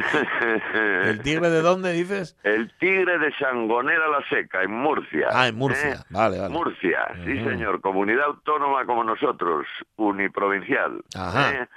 [1.04, 2.36] ¿El tigre de dónde dices?
[2.42, 5.28] El tigre de Sangonera la Seca, en Murcia.
[5.32, 5.94] Ah, en Murcia.
[5.94, 5.98] ¿eh?
[6.10, 6.52] Vale, vale.
[6.52, 11.02] Murcia, sí señor, comunidad autónoma como nosotros, uniprovincial.
[11.14, 11.52] Ajá.
[11.52, 11.68] ¿eh?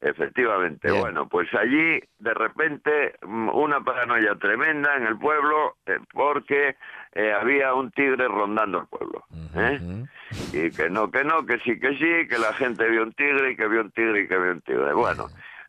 [0.00, 1.00] Efectivamente, Bien.
[1.00, 6.76] bueno, pues allí de repente mm, una paranoia tremenda en el pueblo eh, porque
[7.14, 9.24] eh, había un tigre rondando el pueblo.
[9.56, 10.06] ¿eh?
[10.52, 13.50] Y que no, que no, que sí, que sí, que la gente vio un tigre
[13.50, 14.92] y que vio un tigre y que vio un tigre.
[14.92, 15.26] Bueno,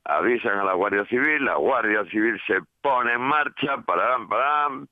[0.10, 3.78] avisan a la Guardia Civil, la Guardia Civil se pone en marcha,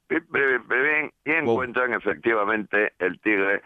[0.07, 3.61] pip, pip, y encuentran efectivamente el tigre.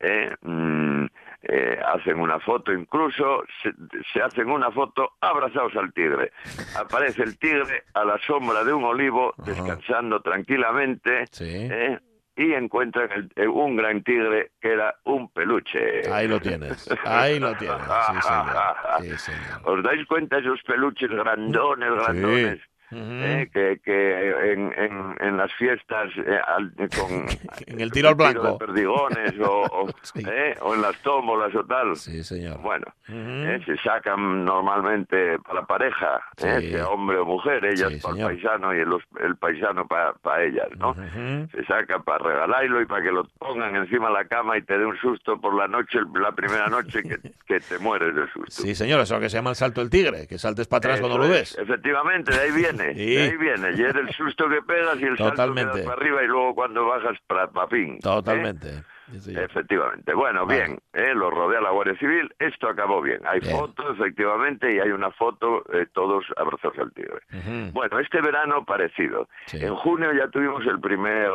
[0.00, 1.06] eh, mm,
[1.48, 3.70] eh, hacen una foto incluso, se,
[4.12, 6.32] se hacen una foto abrazados al tigre.
[6.76, 11.98] Aparece el tigre a la sombra de un olivo, descansando tranquilamente, eh,
[12.36, 16.02] y encuentran el- eh, un gran tigre que era un peluche.
[16.12, 16.88] Ahí lo tienes.
[17.04, 17.78] Ahí lo tienes.
[17.78, 18.56] Sí, señor.
[19.00, 19.60] Sí, señor.
[19.64, 22.60] ¿Os dais cuenta esos peluches grandones, grandones?
[22.90, 27.26] Eh, que, que en, en, en las fiestas eh, al- con
[27.66, 28.52] En el tiro al blanco.
[28.52, 31.96] de perdigones o, o, eh, o en las tómbolas o tal.
[31.96, 32.60] Sí, señor.
[32.60, 36.70] Bueno, eh, se sacan normalmente para la pareja, eh, Sí.
[36.72, 38.30] sea hombre o mujer, ellas Sí, para el señor.
[38.32, 38.88] paisano y el,
[39.24, 40.94] el paisano para ellas, ¿no?
[41.50, 44.78] Se saca para regalarlo y para que lo pongan encima de la cama y te
[44.78, 48.62] dé un susto por la noche, la primera noche que, que te mueres de susto.
[48.62, 51.18] Sí, señor, eso que se llama el salto del tigre, que saltes para atrás cuando
[51.18, 51.58] Eso lo es, ves.
[51.58, 53.14] Efectivamente, de ahí viene, Sí.
[53.14, 53.70] de ahí viene.
[53.76, 55.62] Y es el susto que pegas y el Totalmente.
[55.72, 57.98] salto que para arriba y luego cuando bajas para papín.
[58.00, 58.68] Totalmente.
[59.12, 59.44] Sí, señor.
[59.44, 60.12] Efectivamente.
[60.14, 63.20] Bueno, bien, eh, lo rodea la Guardia Civil, esto acabó bien.
[63.24, 63.56] Hay Bien.
[63.56, 67.20] fotos, efectivamente, y hay una foto, eh, todos abrazados al tigre.
[67.32, 67.70] Ujú.
[67.72, 69.28] Bueno, este verano parecido.
[69.52, 71.30] En junio ya tuvimos el primer,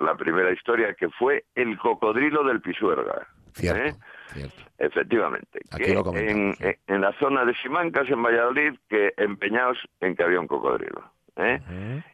[0.00, 3.28] la primera historia que fue el cocodrilo del Pisuerga.
[3.54, 3.94] Cierto, ¿eh?
[4.32, 4.62] cierto.
[4.78, 5.60] Efectivamente.
[5.70, 10.16] Aquí que lo comentamos, en, en la zona de Simancas, en Valladolid, que empeñados en
[10.16, 11.12] que había un cocodrilo.
[11.36, 11.60] ¿eh?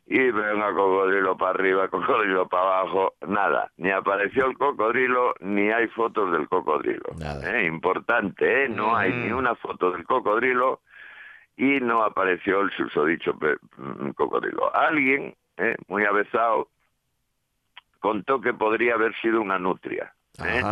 [0.07, 3.71] Y venga cocodrilo para arriba, cocodrilo para abajo, nada.
[3.77, 7.05] Ni apareció el cocodrilo, ni hay fotos del cocodrilo.
[7.45, 7.67] ¿eh?
[7.67, 8.69] Importante, ¿eh?
[8.69, 10.81] No hay ni una foto del cocodrilo
[11.57, 14.75] y no apareció el susodicho mm, cocodrilo.
[14.75, 15.77] Alguien, ¿eh?
[15.89, 16.69] muy avezado,
[17.99, 20.13] contó que podría haber sido una nutria.
[20.45, 20.63] ¿eh?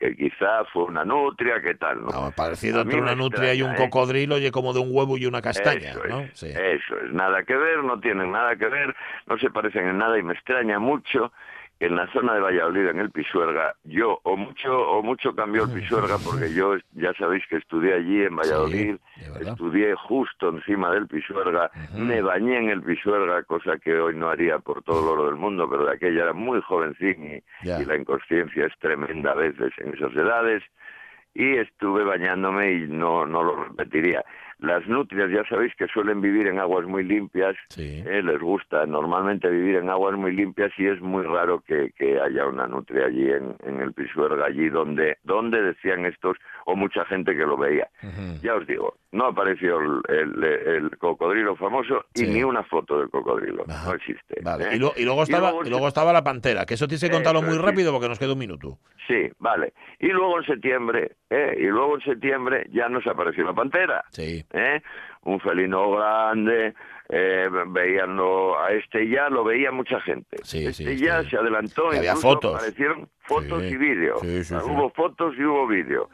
[0.00, 2.00] Que quizá fue una nutria, ¿qué tal?
[2.00, 2.32] ¿no?
[2.34, 3.76] Parecido entre una nutria y un ¿eh?
[3.76, 6.26] cocodrilo, y como de un huevo y una castaña, Eso es, ¿no?
[6.32, 6.46] Sí.
[6.48, 8.96] Eso es, nada que ver, no tienen nada que ver,
[9.26, 11.32] no se parecen en nada y me extraña mucho
[11.80, 15.72] en la zona de Valladolid, en el Pisuerga, yo o mucho o mucho cambió el
[15.72, 18.96] Pisuerga porque yo ya sabéis que estudié allí en Valladolid,
[19.40, 24.58] estudié justo encima del Pisuerga, me bañé en el Pisuerga, cosa que hoy no haría
[24.58, 28.66] por todo el oro del mundo, pero de aquella era muy jovencín y la inconsciencia
[28.66, 30.62] es tremenda a veces en esas edades
[31.32, 34.24] y estuve bañándome y no, no lo repetiría.
[34.60, 37.56] Las nutrias ya sabéis que suelen vivir en aguas muy limpias,
[38.06, 42.20] eh, les gusta normalmente vivir en aguas muy limpias y es muy raro que, que
[42.20, 46.36] haya una nutria allí en, en el Pisuerga, allí donde, donde decían estos,
[46.66, 47.88] o mucha gente que lo veía.
[48.42, 53.10] Ya os digo, no apareció el, el- el cocodrilo famoso y ni una foto del
[53.10, 54.40] cocodrilo, no existe.
[54.42, 54.64] Vale.
[54.66, 54.76] ¿eh?
[54.76, 57.42] Y, lo- y luego estaba, y luego estaba la pantera, que eso tienes que contarlo
[57.42, 58.78] muy rápido porque nos queda un minuto.
[59.08, 59.72] Sí, vale.
[59.98, 61.56] Y luego en septiembre, ¿eh?
[61.58, 64.04] y luego en septiembre ya nos apareció la pantera.
[64.10, 64.44] Sí.
[64.52, 64.82] ¿Eh?
[65.22, 66.74] Un felino grande,
[67.08, 70.36] eh, veíanlo a este ya, lo veía mucha gente.
[70.42, 72.54] este ya se adelantó, Y había fotos.
[72.56, 74.22] aparecieron fotos y vídeos.
[74.52, 74.62] Ah.
[74.64, 76.08] Hubo fotos y hubo vídeo.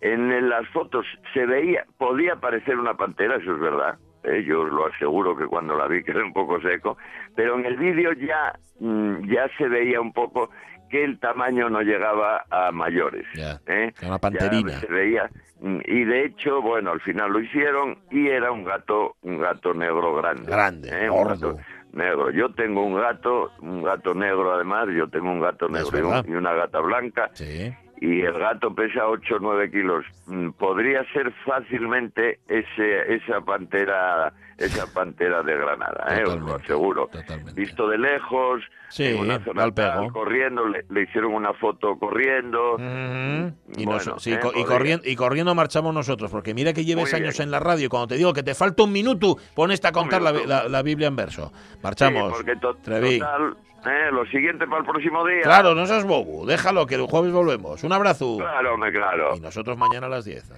[0.00, 3.98] En las fotos se veía, podía parecer una pantera, eso es verdad.
[4.24, 4.44] ¿eh?
[4.46, 6.98] Yo os lo aseguro que cuando la vi quedé un poco seco,
[7.34, 10.50] pero en el vídeo ya, mm, ya se veía un poco
[10.94, 13.26] que el tamaño no llegaba a mayores.
[13.66, 13.92] ¿eh?
[14.06, 14.78] Una panterina.
[14.78, 15.28] Se veía
[15.60, 19.74] mm, y de hecho, bueno, al final lo hicieron y era un gato, un gato
[19.74, 20.48] negro grande.
[20.48, 21.10] Grande, ¿eh?
[21.10, 21.56] Un gato
[21.92, 22.30] negro.
[22.30, 26.32] Yo tengo un gato, un gato negro además, yo tengo un gato negro y, un-
[26.32, 27.28] y una gata blanca.
[28.00, 30.04] Y el gato pesa 8 o 9 kilos.
[30.26, 36.24] Mm, Podría ser fácilmente ese, esa pantera esa pantera de Granada, ¿eh?
[36.24, 37.08] os lo aseguro.
[37.54, 39.88] Visto de lejos, Sí, en una zona al pego.
[39.88, 42.76] tal, corriendo, le, le hicieron una foto corriendo.
[42.78, 44.40] Y, Bueno, nos- sí, ¿eh?
[44.54, 47.48] y, corriendo, y corriendo marchamos nosotros, porque mira que lleves Muy años bien.
[47.48, 50.22] en la radio y cuando te digo que te falta un minuto, pones a contar
[50.22, 51.52] la, la- la Biblia en verso.
[51.82, 52.28] Marchamos.
[52.28, 53.18] Sí, porque to- Trevi.
[53.18, 54.10] total, ¿eh?
[54.12, 55.42] lo siguiente para el próximo día.
[55.42, 57.82] Claro, no seas bobo, déjalo, que el jueves volvemos.
[57.84, 58.36] Un abrazo.
[58.38, 59.34] Claro, me claro.
[59.36, 60.50] Y nosotros mañana a las 10.